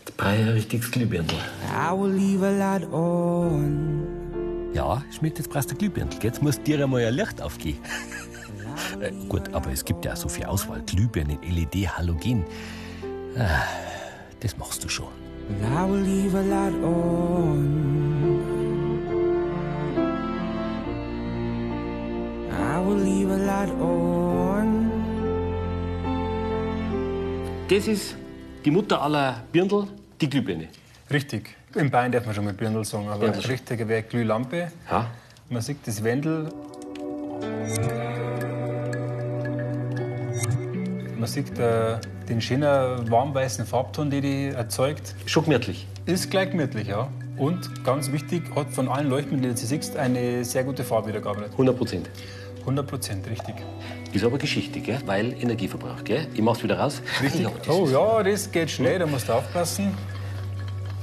Jetzt 0.00 0.16
brauche 0.16 0.34
ich 0.34 0.40
ein 0.40 0.48
richtiges 0.50 0.90
Glühbirndl. 0.90 1.34
I 1.34 1.90
will 1.92 2.12
leave 2.12 2.46
a 2.46 2.50
light 2.50 2.84
on. 2.92 4.06
Ja, 4.72 5.02
Schmidt, 5.16 5.38
jetzt 5.38 5.50
brauchst 5.50 5.70
du 5.70 5.74
Glühbirndl. 5.74 6.18
Jetzt 6.22 6.42
muss 6.42 6.62
dir 6.62 6.82
einmal 6.82 7.04
ein 7.04 7.14
Licht 7.14 7.42
aufgehen. 7.42 7.78
äh, 9.00 9.10
gut, 9.28 9.52
aber 9.52 9.72
es 9.72 9.84
gibt 9.84 10.04
ja 10.04 10.12
auch 10.12 10.16
so 10.16 10.28
viel 10.28 10.44
Auswahl. 10.44 10.80
Glühbirnen, 10.86 11.38
LED, 11.42 11.88
Halogen. 11.96 12.44
Ah, 13.36 13.64
das 14.40 14.56
machst 14.56 14.84
du 14.84 14.88
schon. 14.88 15.08
I 15.50 15.86
leave 22.96 23.30
a 23.30 23.36
light 23.36 23.70
on. 23.70 23.82
I 23.82 23.84
will 23.84 24.14
leave 24.34 24.48
a 24.52 24.56
light 24.56 24.90
on. 24.90 24.92
Das 27.68 27.86
ist 27.86 28.16
die 28.64 28.70
Mutter 28.70 29.00
aller 29.00 29.42
Birndl, 29.50 29.86
die 30.20 30.28
Glühbirne. 30.28 30.68
Richtig. 31.10 31.56
In 31.74 31.90
Bayern 31.90 32.12
darf 32.12 32.26
man 32.26 32.34
schon 32.34 32.44
mal 32.44 32.52
Birndl 32.52 32.84
sagen, 32.84 33.08
aber 33.08 33.20
Birndl. 33.20 33.46
richtiger 33.46 33.88
wäre 33.88 34.02
Glühlampe. 34.02 34.70
Ja. 34.90 35.06
Man 35.48 35.62
sieht 35.62 35.78
das 35.86 36.04
Wendel. 36.04 36.48
Man 41.16 41.26
sieht 41.28 41.58
äh, 41.58 41.98
den 42.28 42.40
schönen 42.40 43.10
warmweißen 43.10 43.64
Farbton, 43.64 44.10
den 44.10 44.22
die 44.22 44.46
erzeugt. 44.48 45.14
Schon 45.26 45.44
gemütlich. 45.44 45.86
Ist 46.04 46.30
gleich 46.30 46.50
gemütlich, 46.50 46.88
ja. 46.88 47.08
Und 47.36 47.84
ganz 47.84 48.12
wichtig, 48.12 48.42
hat 48.54 48.70
von 48.70 48.88
allen 48.88 49.08
Leuchtmitteln, 49.08 49.54
die 49.54 49.60
du 49.60 49.66
siehst, 49.66 49.96
eine 49.96 50.44
sehr 50.44 50.64
gute 50.64 50.84
Farbwiedergabe. 50.84 51.44
100 51.52 51.76
Prozent. 51.76 52.10
100 52.62 52.86
Prozent, 52.86 53.28
richtig. 53.28 53.54
Ist 54.12 54.24
aber 54.24 54.38
Geschichte, 54.38 54.80
gell? 54.80 54.98
weil 55.06 55.32
Energieverbrauch. 55.40 56.04
Gell? 56.04 56.26
Ich 56.34 56.42
mach's 56.42 56.62
wieder 56.62 56.78
raus. 56.78 57.02
Richtig. 57.22 57.42
Ja, 57.42 57.52
das 57.64 57.68
oh 57.68 57.88
ja, 57.88 58.22
das 58.22 58.50
geht 58.50 58.70
schnell, 58.70 58.98
da 58.98 59.06
musst 59.06 59.28
du 59.28 59.32
aufpassen. 59.32 59.94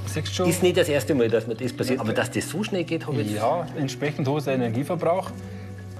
Siehst 0.06 0.34
schon? 0.34 0.48
ist 0.48 0.62
nicht 0.62 0.76
das 0.76 0.88
erste 0.88 1.14
Mal, 1.14 1.28
dass 1.28 1.46
mir 1.46 1.54
das 1.54 1.72
passiert. 1.72 2.00
Aber 2.00 2.12
dass 2.12 2.30
das 2.30 2.48
so 2.48 2.64
schnell 2.64 2.84
geht, 2.84 3.06
habe 3.06 3.22
ich. 3.22 3.32
Ja, 3.32 3.66
entsprechend 3.76 4.26
hoher 4.26 4.46
Energieverbrauch. 4.46 5.30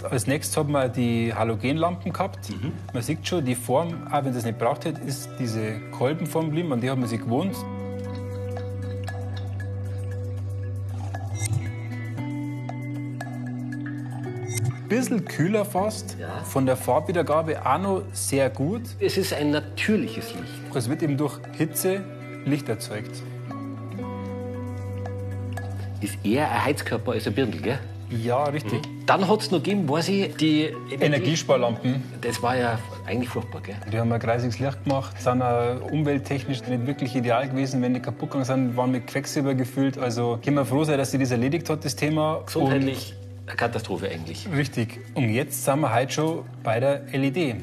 Als 0.03 0.27
nächstes 0.27 0.57
haben 0.57 0.73
wir 0.73 0.89
die 0.89 1.33
Halogenlampen 1.33 2.13
gehabt. 2.13 2.49
Mhm. 2.51 2.73
Man 2.93 3.03
sieht 3.03 3.27
schon, 3.27 3.45
die 3.45 3.55
Form, 3.55 4.09
auch 4.11 4.25
wenn 4.25 4.33
das 4.33 4.45
nicht 4.45 4.59
braucht 4.59 4.87
hat, 4.87 4.99
ist 5.05 5.29
diese 5.39 5.79
Kolbenform 5.93 6.47
geblieben, 6.47 6.73
an 6.73 6.81
die 6.81 6.91
hat 6.91 6.99
man 6.99 7.09
sich 7.09 7.21
gewohnt. 7.21 7.55
Bisschen 14.91 15.25
kühler 15.25 15.65
fast, 15.65 16.17
Ja. 16.19 16.43
von 16.43 16.67
der 16.67 16.77
Farbwiedergabe 16.77 17.65
auch 17.65 17.79
noch 17.79 18.03
sehr 18.13 18.51
gut. 18.51 18.83
Es 18.99 19.17
ist 19.17 19.33
ein 19.33 19.53
natürliches 19.53 20.35
Licht. 20.35 20.75
Es 20.75 20.89
wird 20.91 21.03
eben 21.05 21.17
durch 21.17 21.39
Hitze 21.57 22.01
Licht 22.45 22.69
erzeugt. 22.69 23.23
Ist 26.01 26.19
eher 26.25 26.51
ein 26.51 26.65
Heizkörper 26.65 27.13
als 27.13 27.25
ein 27.29 27.35
Birndl, 27.35 27.61
gell? 27.63 27.79
Ja, 28.11 28.43
richtig. 28.45 28.81
Dann 29.07 29.29
hat 29.29 29.41
es 29.43 29.53
noch 29.53 29.63
gegeben, 29.63 29.89
weiß 29.89 30.09
ich, 30.09 30.35
die 30.35 30.63
Energie. 30.91 31.05
Energiesparlampen. 31.05 32.03
Das 32.21 32.43
war 32.43 32.57
ja 32.57 32.77
eigentlich 33.07 33.29
furchtbar, 33.29 33.61
gell? 33.61 33.77
Die 33.93 33.97
haben 33.97 34.11
ein 34.11 34.19
kreisiges 34.19 34.59
Licht 34.59 34.83
gemacht, 34.83 35.23
sind 35.23 35.41
auch 35.41 35.81
umwelttechnisch 35.93 36.63
nicht 36.67 36.87
wirklich 36.89 37.15
ideal 37.15 37.49
gewesen. 37.49 37.81
Wenn 37.81 37.95
die 37.95 38.01
kaputt 38.01 38.31
gegangen 38.31 38.45
sind, 38.45 38.77
waren 38.77 38.91
mit 38.91 39.07
Quecksilber 39.07 39.55
gefüllt. 39.55 39.99
Also 39.99 40.41
können 40.45 40.57
wir 40.57 40.65
froh 40.65 40.83
sein, 40.83 40.99
dass 40.99 41.13
sie 41.13 41.19
das 41.19 41.31
erledigt 41.31 41.71
hat, 41.71 41.85
das 41.85 41.95
Thema. 41.95 42.41
Gesundheitlich 42.45 43.15
eine 43.51 43.57
Katastrophe 43.57 44.09
eigentlich. 44.09 44.49
Richtig. 44.51 45.01
Und 45.15 45.31
jetzt 45.31 45.65
sind 45.65 45.81
wir 45.81 45.95
heute 45.95 46.13
schon 46.13 46.45
bei 46.63 46.81
der 46.81 47.03
LED. 47.13 47.57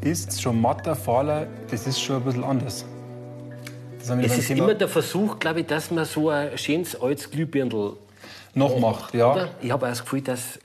Ist 0.00 0.40
schon 0.40 0.60
matter, 0.60 0.96
fahler, 0.96 1.46
das 1.70 1.86
ist 1.86 2.00
schon 2.00 2.16
ein 2.16 2.24
bisschen 2.24 2.44
anders. 2.44 2.86
Es 4.00 4.38
ist 4.38 4.48
Thema 4.48 4.64
immer 4.64 4.74
der 4.74 4.88
Versuch, 4.88 5.38
glaube 5.38 5.60
ich, 5.60 5.66
dass 5.66 5.90
man 5.90 6.06
so 6.06 6.30
ein 6.30 6.56
schönes 6.56 6.98
altes 7.00 7.30
Glühbirndl 7.30 7.96
noch 8.54 8.78
macht. 8.78 9.14
Ja. 9.14 9.32
Oder? 9.32 9.48
Ich 9.60 9.70
habe 9.70 9.84
auch 9.84 9.90
das 9.90 10.00
Gefühl, 10.00 10.22
dass 10.22 10.58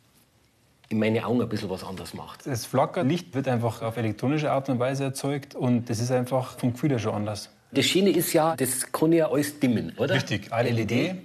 in 0.88 1.00
meinen 1.00 1.24
Augen 1.24 1.42
ein 1.42 1.50
bisschen 1.50 1.70
was 1.70 1.84
anderes 1.84 2.14
macht. 2.14 2.48
Das 2.48 2.66
Flackerlicht 2.66 3.36
wird 3.36 3.48
einfach 3.48 3.82
auf 3.82 3.98
elektronische 3.98 4.52
Art 4.52 4.70
und 4.70 4.80
Weise 4.80 5.04
erzeugt 5.06 5.54
und 5.54 5.90
das 5.90 6.00
ist 6.00 6.12
einfach 6.12 6.58
vom 6.58 6.74
Gefühl 6.74 6.92
her 6.92 7.00
schon 7.00 7.14
anders. 7.14 7.50
Das 7.72 7.86
Schöne 7.86 8.12
ist 8.12 8.34
ja, 8.34 8.56
das 8.56 8.92
kann 8.92 9.12
ja 9.12 9.30
alles 9.30 9.60
dimmen, 9.60 9.94
oder? 9.98 10.16
Richtig, 10.16 10.52
eine 10.54 10.70
LED. 10.70 11.16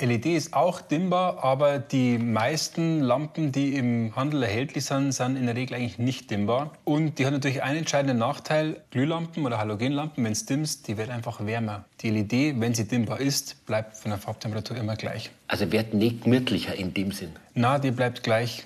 LED 0.00 0.26
ist 0.26 0.54
auch 0.54 0.80
dimmbar, 0.80 1.44
aber 1.44 1.78
die 1.78 2.18
meisten 2.18 3.00
Lampen, 3.00 3.52
die 3.52 3.76
im 3.76 4.16
Handel 4.16 4.42
erhältlich 4.42 4.84
sind, 4.84 5.12
sind 5.12 5.36
in 5.36 5.46
der 5.46 5.54
Regel 5.54 5.76
eigentlich 5.76 5.98
nicht 5.98 6.32
dimmbar. 6.32 6.72
Und 6.82 7.18
die 7.18 7.26
hat 7.26 7.32
natürlich 7.32 7.62
einen 7.62 7.78
entscheidenden 7.78 8.18
Nachteil. 8.18 8.82
Glühlampen 8.90 9.46
oder 9.46 9.58
Halogenlampen, 9.58 10.24
wenn 10.24 10.32
es 10.32 10.46
dimmst, 10.46 10.88
die 10.88 10.96
wird 10.96 11.10
einfach 11.10 11.46
wärmer. 11.46 11.84
Die 12.00 12.10
LED, 12.10 12.60
wenn 12.60 12.74
sie 12.74 12.88
dimmbar 12.88 13.20
ist, 13.20 13.64
bleibt 13.66 13.96
von 13.96 14.10
der 14.10 14.18
Farbtemperatur 14.18 14.76
immer 14.76 14.96
gleich. 14.96 15.30
Also 15.46 15.70
wird 15.70 15.94
nicht 15.94 16.24
gemütlicher 16.24 16.74
in 16.74 16.92
dem 16.92 17.12
Sinn. 17.12 17.30
Na, 17.54 17.78
die 17.78 17.92
bleibt 17.92 18.24
gleich. 18.24 18.64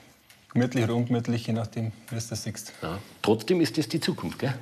Gemütlich 0.55 0.85
oder 0.85 0.95
ungemütlich, 0.95 1.47
je 1.47 1.53
nachdem, 1.53 1.93
wie 2.09 2.15
du 2.15 2.23
das 2.27 2.43
siehst. 2.43 2.73
Ja. 2.81 2.99
Trotzdem 3.21 3.61
ist 3.61 3.77
das 3.77 3.87
die 3.87 4.01
Zukunft, 4.01 4.39
gell? 4.39 4.55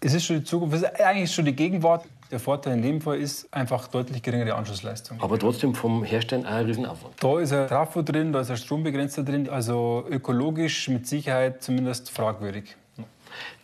Es 0.00 0.14
ist 0.14 0.24
schon 0.24 0.38
die 0.38 0.44
Zukunft, 0.44 0.76
es 0.76 0.82
ist 0.82 1.00
eigentlich 1.00 1.32
schon 1.32 1.44
die 1.44 1.54
Gegenwart. 1.54 2.04
Der 2.30 2.40
Vorteil 2.40 2.74
in 2.74 2.82
dem 2.82 3.00
Fall 3.00 3.18
ist 3.18 3.52
einfach 3.52 3.86
deutlich 3.88 4.22
geringere 4.22 4.54
Anschlussleistung. 4.54 5.20
Aber 5.20 5.38
trotzdem 5.38 5.74
vom 5.74 6.02
Herstellen 6.02 6.44
auch 6.44 6.50
ein 6.50 6.66
Riesenaufwand. 6.66 7.14
Da 7.20 7.38
ist 7.38 7.52
ein 7.52 7.68
Trafo 7.68 8.02
drin, 8.02 8.32
da 8.32 8.40
ist 8.40 8.50
ein 8.50 8.56
Strombegrenzer 8.56 9.22
drin, 9.22 9.48
also 9.48 10.04
ökologisch 10.10 10.88
mit 10.88 11.06
Sicherheit 11.06 11.62
zumindest 11.62 12.10
fragwürdig. 12.10 12.76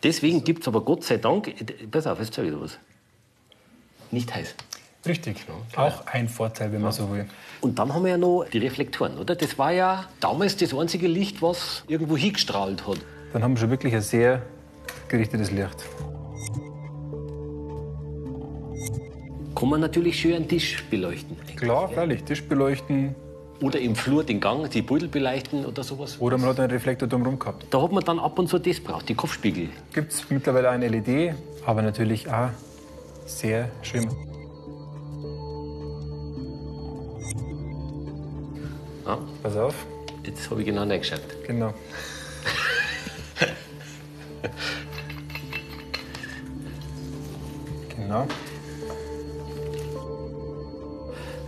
Deswegen 0.01 0.43
gibt 0.43 0.61
es 0.61 0.67
aber 0.67 0.81
Gott 0.81 1.03
sei 1.03 1.17
Dank, 1.17 1.47
äh, 1.47 1.87
pass 1.89 2.07
auf, 2.07 2.19
jetzt 2.19 2.33
sage 2.33 2.47
ich 2.47 2.53
dir 2.53 2.61
was. 2.61 2.77
Nicht 4.11 4.33
heiß. 4.33 4.55
Richtig, 5.05 5.45
auch 5.75 6.05
ein 6.07 6.29
Vorteil, 6.29 6.71
wenn 6.71 6.81
man 6.81 6.93
so 6.93 7.11
will. 7.11 7.25
Und 7.59 7.77
dann 7.77 7.93
haben 7.93 8.03
wir 8.03 8.11
ja 8.11 8.17
noch 8.17 8.45
die 8.45 8.59
Reflektoren, 8.59 9.17
oder? 9.17 9.35
Das 9.35 9.57
war 9.57 9.71
ja 9.71 10.05
damals 10.21 10.55
das 10.55 10.73
einzige 10.73 11.07
Licht, 11.07 11.41
was 11.41 11.83
irgendwo 11.87 12.15
hingestrahlt 12.15 12.87
hat. 12.87 12.99
Dann 13.33 13.43
haben 13.43 13.55
wir 13.55 13.59
schon 13.59 13.69
wirklich 13.69 13.93
ein 13.93 14.01
sehr 14.01 14.41
gerichtetes 15.09 15.51
Licht. 15.51 15.83
Kann 19.55 19.69
man 19.69 19.81
natürlich 19.81 20.19
schön 20.19 20.33
einen 20.35 20.47
Tisch 20.47 20.83
beleuchten. 20.89 21.37
Klar, 21.55 21.89
freilich, 21.89 22.23
Tisch 22.23 22.43
beleuchten 22.43 23.15
Oder 23.61 23.79
im 23.79 23.95
Flur 23.95 24.23
den 24.23 24.39
Gang, 24.41 24.69
die 24.69 24.81
Beutel 24.81 25.07
beleuchten 25.07 25.65
oder 25.65 25.83
sowas. 25.83 26.17
oder 26.19 26.37
man 26.37 26.49
hat 26.49 26.59
einen 26.59 26.71
Reflektor 26.71 27.07
drumherum 27.07 27.39
gehabt. 27.39 27.65
Da 27.69 27.81
hat 27.81 27.91
man 27.91 28.03
dann 28.03 28.19
ab 28.19 28.37
und 28.39 28.49
zu 28.49 28.59
das 28.59 28.79
braucht, 28.79 29.07
die 29.09 29.15
Kopfspiegel. 29.15 29.69
Gibt 29.93 30.11
es 30.11 30.29
mittlerweile 30.29 30.69
eine 30.69 30.87
LED, 30.89 31.35
aber 31.65 31.81
natürlich 31.81 32.27
auch 32.29 32.49
sehr 33.25 33.69
schön. 33.83 34.09
Ja, 39.05 39.17
Pass 39.41 39.55
auf, 39.57 39.75
jetzt 40.25 40.49
habe 40.49 40.61
ich 40.61 40.67
genau 40.67 40.81
reingeschaut. 40.83 41.21
genau. 41.47 41.73
genau. 48.13 48.27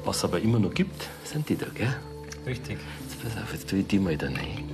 Was 0.04 0.17
es 0.17 0.23
aber 0.23 0.39
immer 0.39 0.60
noch 0.60 0.73
gibt, 0.73 1.08
sind 1.23 1.47
die 1.49 1.58
da, 1.58 1.67
gell? 1.73 1.95
Richtig. 2.45 2.78
Jetzt 3.01 3.23
pass 3.23 3.43
auf, 3.43 3.54
jetzt 3.54 3.69
tue 3.69 3.80
ich 3.80 3.88
die 3.88 3.99
mal 3.99 4.17
da 4.17 4.28
rein. 4.28 4.69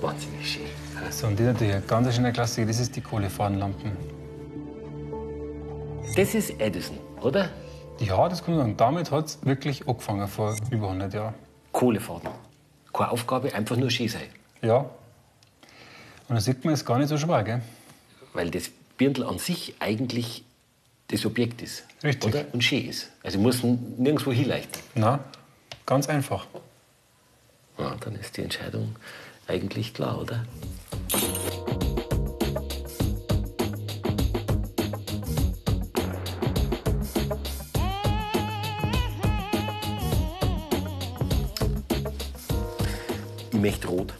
Wahnsinnig 0.00 0.52
schön. 0.52 0.62
So, 1.10 1.26
und 1.26 1.38
die 1.38 1.44
natürlich 1.44 1.74
eine 1.74 1.82
ganz 1.82 2.14
schöne 2.14 2.32
Klassiker, 2.32 2.66
das 2.66 2.80
ist 2.80 2.96
die 2.96 3.00
Kohlefadenlampen. 3.00 3.92
Das 6.16 6.34
ist 6.34 6.50
Edison, 6.60 6.98
oder? 7.22 7.48
Ja, 7.98 8.28
das 8.28 8.44
kann 8.44 8.56
man 8.56 8.64
sagen. 8.64 8.76
Damit 8.76 9.10
hat 9.10 9.26
es 9.26 9.38
wirklich 9.44 9.88
angefangen 9.88 10.28
vor 10.28 10.54
über 10.70 10.88
100 10.88 11.14
Jahren. 11.14 11.34
Kohlefaden. 11.72 12.28
Keine 12.92 13.10
Aufgabe, 13.10 13.54
einfach 13.54 13.76
nur 13.76 13.90
schön 13.90 14.08
sein. 14.08 14.28
Ja. 14.60 14.84
Und 16.32 16.36
da 16.36 16.40
sieht 16.40 16.64
man, 16.64 16.72
es 16.72 16.82
gar 16.86 16.96
nicht 16.96 17.10
so 17.10 17.18
schwer, 17.18 17.42
gell? 17.42 17.60
Weil 18.32 18.50
das 18.50 18.70
Birndl 18.96 19.22
an 19.24 19.36
sich 19.36 19.74
eigentlich 19.80 20.42
das 21.08 21.26
Objekt 21.26 21.60
ist. 21.60 21.84
Richtig. 22.02 22.24
Oder? 22.24 22.46
Und 22.54 22.64
schön 22.64 22.88
ist. 22.88 23.10
Also 23.22 23.38
muss 23.38 23.62
nirgendwo 23.62 24.32
hinleichten. 24.32 24.80
Na, 24.94 25.22
ganz 25.84 26.08
einfach. 26.08 26.46
Ja, 27.76 27.94
dann 28.00 28.14
ist 28.14 28.34
die 28.38 28.44
Entscheidung 28.44 28.96
eigentlich 29.46 29.92
klar, 29.92 30.22
oder? 30.22 30.46
Ich 43.50 43.58
möchte 43.60 43.88
rot. 43.88 44.14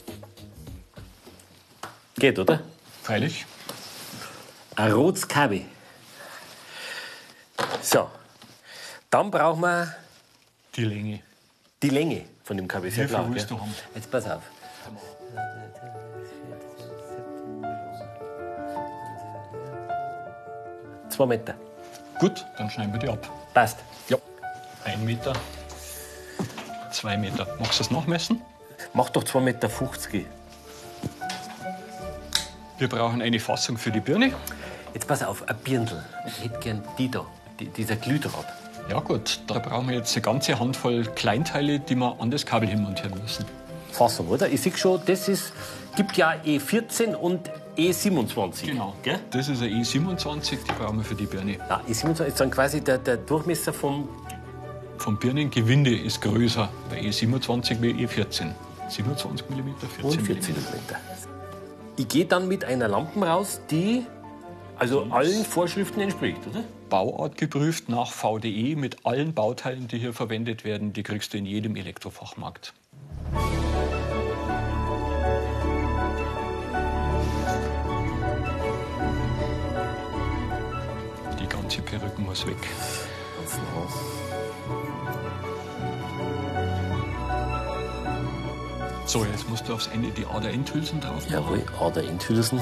Geht, 2.22 2.38
oder? 2.38 2.60
Freilich. 3.02 3.44
Ein 4.76 4.92
rotes 4.92 5.26
Kabi. 5.26 5.66
So. 7.82 8.08
Dann 9.10 9.28
brauchen 9.28 9.60
wir 9.62 9.92
Die 10.76 10.84
Länge. 10.84 11.18
die 11.82 11.88
Länge 11.88 12.22
von 12.44 12.56
dem 12.56 12.68
Kabi. 12.68 12.90
Sehr 12.90 13.10
Wie 13.10 13.14
viel 13.16 13.34
willst 13.34 13.50
du 13.50 13.58
haben? 13.58 13.74
Jetzt 13.96 14.08
pass 14.08 14.24
auf. 14.30 14.42
Zwei 21.08 21.26
Meter. 21.26 21.54
Gut, 22.20 22.46
dann 22.56 22.70
schneiden 22.70 22.92
wir 22.92 23.00
die 23.00 23.08
ab. 23.08 23.28
Passt. 23.52 23.78
Ja. 24.08 24.16
Ein 24.84 25.04
Meter. 25.04 25.32
Zwei 26.92 27.16
Meter. 27.16 27.48
Magst 27.58 27.80
du 27.80 27.82
das 27.82 27.90
nachmessen? 27.90 28.40
Mach 28.94 29.10
doch 29.10 29.24
2,50 29.24 29.40
Meter. 29.40 29.68
50. 32.82 32.90
Wir 32.90 32.98
brauchen 32.98 33.22
eine 33.22 33.40
Fassung 33.40 33.76
für 33.76 33.90
die 33.90 34.00
Birne. 34.00 34.32
Jetzt 34.94 35.06
pass 35.06 35.22
auf, 35.22 35.48
ein 35.48 35.56
Birndl. 35.64 36.02
Ich 36.26 36.44
hätte 36.44 36.58
gern 36.60 36.82
die 36.98 37.10
da, 37.10 37.24
die, 37.58 37.66
dieser 37.66 37.96
Glühdraht. 37.96 38.46
Ja 38.90 39.00
gut, 39.00 39.40
da 39.46 39.58
brauchen 39.58 39.88
wir 39.88 39.96
jetzt 39.96 40.14
eine 40.16 40.22
ganze 40.22 40.58
Handvoll 40.58 41.04
Kleinteile, 41.14 41.78
die 41.78 41.94
wir 41.94 42.20
an 42.20 42.30
das 42.30 42.44
Kabel 42.44 42.68
hinmontieren 42.68 43.20
müssen. 43.22 43.44
Fassung, 43.92 44.28
oder? 44.28 44.48
Ich 44.48 44.60
sehe 44.60 44.76
schon, 44.76 45.00
das 45.06 45.28
ist, 45.28 45.52
gibt 45.96 46.16
ja 46.16 46.34
E14 46.44 47.14
und 47.14 47.50
E27. 47.76 48.66
Genau. 48.66 48.94
Gell? 49.02 49.20
Das 49.30 49.48
ist 49.48 49.62
eine 49.62 49.70
E27, 49.70 50.58
die 50.68 50.72
brauchen 50.78 50.98
wir 50.98 51.04
für 51.04 51.14
die 51.14 51.26
Birne. 51.26 51.58
Ja, 51.68 51.80
E27 51.88 52.24
ist 52.24 52.40
dann 52.40 52.50
quasi 52.50 52.80
der, 52.80 52.98
der 52.98 53.18
Durchmesser 53.18 53.72
vom, 53.72 54.08
vom 54.98 55.18
Birnengewinde 55.18 55.96
ist 55.96 56.20
größer 56.20 56.68
bei 56.90 57.00
E27 57.00 57.80
wie 57.80 58.06
E14. 58.06 58.52
27 58.88 59.48
mm, 59.48 59.54
14 60.00 60.04
Und 60.04 60.22
14 60.22 60.54
mm. 60.54 61.31
Ich 61.96 62.08
gehe 62.08 62.24
dann 62.24 62.48
mit 62.48 62.64
einer 62.64 62.88
Lampe 62.88 63.20
raus, 63.20 63.60
die 63.70 64.06
also 64.78 65.04
allen 65.10 65.44
Vorschriften 65.44 66.00
entspricht, 66.00 66.40
oder? 66.48 66.64
Bauart 66.88 67.36
geprüft 67.36 67.88
nach 67.88 68.10
VDE 68.10 68.76
mit 68.76 69.04
allen 69.04 69.34
Bauteilen, 69.34 69.88
die 69.88 69.98
hier 69.98 70.12
verwendet 70.12 70.64
werden. 70.64 70.92
Die 70.92 71.02
kriegst 71.02 71.32
du 71.32 71.38
in 71.38 71.46
jedem 71.46 71.76
Elektrofachmarkt. 71.76 72.72
Die 81.38 81.46
ganze 81.46 81.82
Perücke 81.82 82.20
muss 82.20 82.46
weg. 82.46 82.56
Ganz 83.38 83.56
nah. 83.56 84.21
So, 89.12 89.26
jetzt 89.26 89.46
musst 89.50 89.68
du 89.68 89.74
aufs 89.74 89.88
Ende 89.88 90.08
die 90.08 90.24
Ader-Endhülsen 90.24 90.98
drauf 91.02 91.28
machen. 91.28 91.32
Jawohl, 91.32 91.62
Ader 91.78 92.02
Endhülsen. 92.02 92.58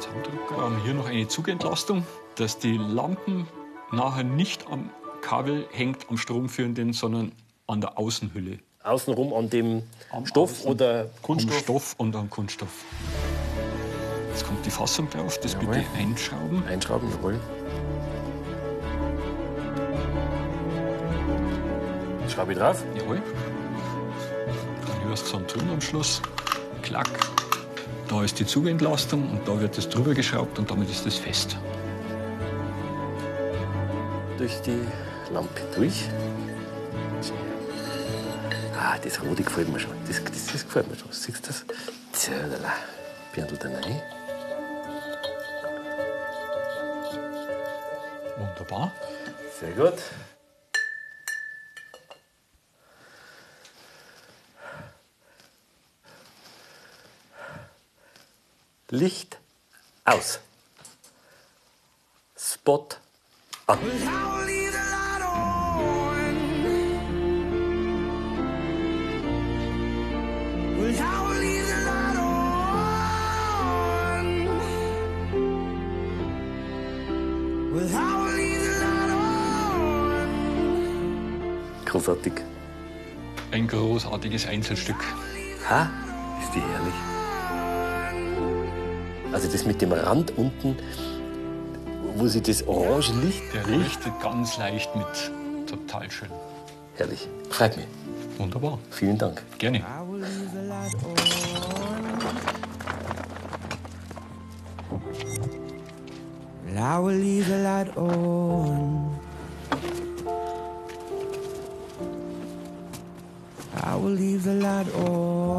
Zaumdrucker. 0.00 0.56
Wir 0.56 0.62
haben 0.64 0.82
hier 0.82 0.94
noch 0.94 1.08
eine 1.08 1.28
Zugentlastung, 1.28 2.04
dass 2.34 2.58
die 2.58 2.76
Lampen 2.76 3.46
nachher 3.92 4.24
nicht 4.24 4.66
am 4.68 4.90
Kabel 5.20 5.68
hängt, 5.70 6.10
am 6.10 6.16
stromführenden, 6.16 6.92
sondern 6.92 7.30
an 7.68 7.80
der 7.80 7.96
Außenhülle. 7.96 8.58
Außenrum 8.82 9.32
an 9.32 9.50
dem 9.50 9.84
Am 10.10 10.26
Stoff 10.26 10.50
Außen. 10.62 10.70
oder 10.72 11.00
Am 11.02 11.22
Kunststoff. 11.22 11.58
Stoff 11.60 11.94
und 11.98 12.16
am 12.16 12.28
Kunststoff. 12.28 12.72
Jetzt 14.32 14.46
kommt 14.46 14.64
die 14.64 14.70
Fassung 14.70 15.08
drauf, 15.10 15.38
das 15.40 15.52
Jawohl. 15.52 15.76
bitte 15.76 15.86
einschrauben. 15.98 16.66
Einschrauben, 16.66 17.10
jawohl. 17.10 17.38
Schraube 22.28 22.52
ich 22.52 22.58
drauf. 22.58 22.82
Jawohl. 22.96 23.22
Dann 24.86 25.08
hörst 25.08 25.26
du 25.26 25.30
so 25.30 25.36
einen 25.36 25.46
Ton 25.46 25.70
am 25.70 25.80
Schluss. 25.80 26.22
Klack. 26.80 27.08
Da 28.08 28.24
ist 28.24 28.38
die 28.38 28.46
Zugentlastung 28.46 29.30
und 29.30 29.46
da 29.46 29.60
wird 29.60 29.76
das 29.76 29.88
drüber 29.88 30.14
geschraubt 30.14 30.58
und 30.58 30.70
damit 30.70 30.90
ist 30.90 31.04
das 31.06 31.16
fest. 31.16 31.56
durch 34.42 34.60
die 34.62 34.80
Lampe 35.32 35.62
durch. 35.76 36.08
Ah, 38.76 38.98
das 38.98 39.22
Rote 39.22 39.44
gefällt 39.44 39.68
mir 39.72 39.78
schon. 39.78 39.92
Das, 40.08 40.22
das, 40.24 40.46
das 40.46 40.64
gefällt 40.64 40.90
mir 40.90 40.96
schon. 40.96 41.12
Siehst 41.12 41.46
du 41.46 41.46
das? 41.46 41.64
Tschalala. 42.12 42.72
Birndl 43.32 43.56
da 43.56 43.68
rein. 43.68 44.02
Wunderbar. 48.72 48.92
Sehr 49.60 49.72
gut. 49.72 49.94
Licht 58.88 59.38
aus. 60.04 60.40
Spot 62.36 62.88
an. 63.66 63.78
Großartig. 81.84 82.32
Ein 83.50 83.66
großartiges 83.66 84.46
Einzelstück. 84.46 84.96
Ha? 85.68 85.90
Ist 86.42 86.54
die 86.54 86.60
herrlich. 86.60 86.94
Also 89.32 89.50
das 89.50 89.64
mit 89.64 89.80
dem 89.80 89.92
Rand 89.92 90.36
unten, 90.36 90.76
wo 92.16 92.26
sie 92.26 92.42
das 92.42 92.66
orange 92.66 93.12
Licht 93.22 93.42
Der 93.54 93.66
leuchtet 93.66 94.12
ganz 94.20 94.58
leicht 94.58 94.94
mit. 94.94 95.06
Total 95.66 96.10
schön. 96.10 96.28
Herrlich. 96.96 97.28
Freut 97.48 97.76
mich. 97.76 97.86
Wunderbar. 98.38 98.78
Vielen 98.90 99.18
Dank. 99.18 99.42
Gerne. 99.58 99.78
I 99.78 99.82
will 106.98 107.14
leave 107.14 107.46
the 107.46 107.56
light 107.56 107.96
on. 107.96 109.11
I 113.84 113.96
will 113.96 114.10
leave 114.10 114.44
the 114.44 114.54
light 114.54 114.94
on. 114.94 115.51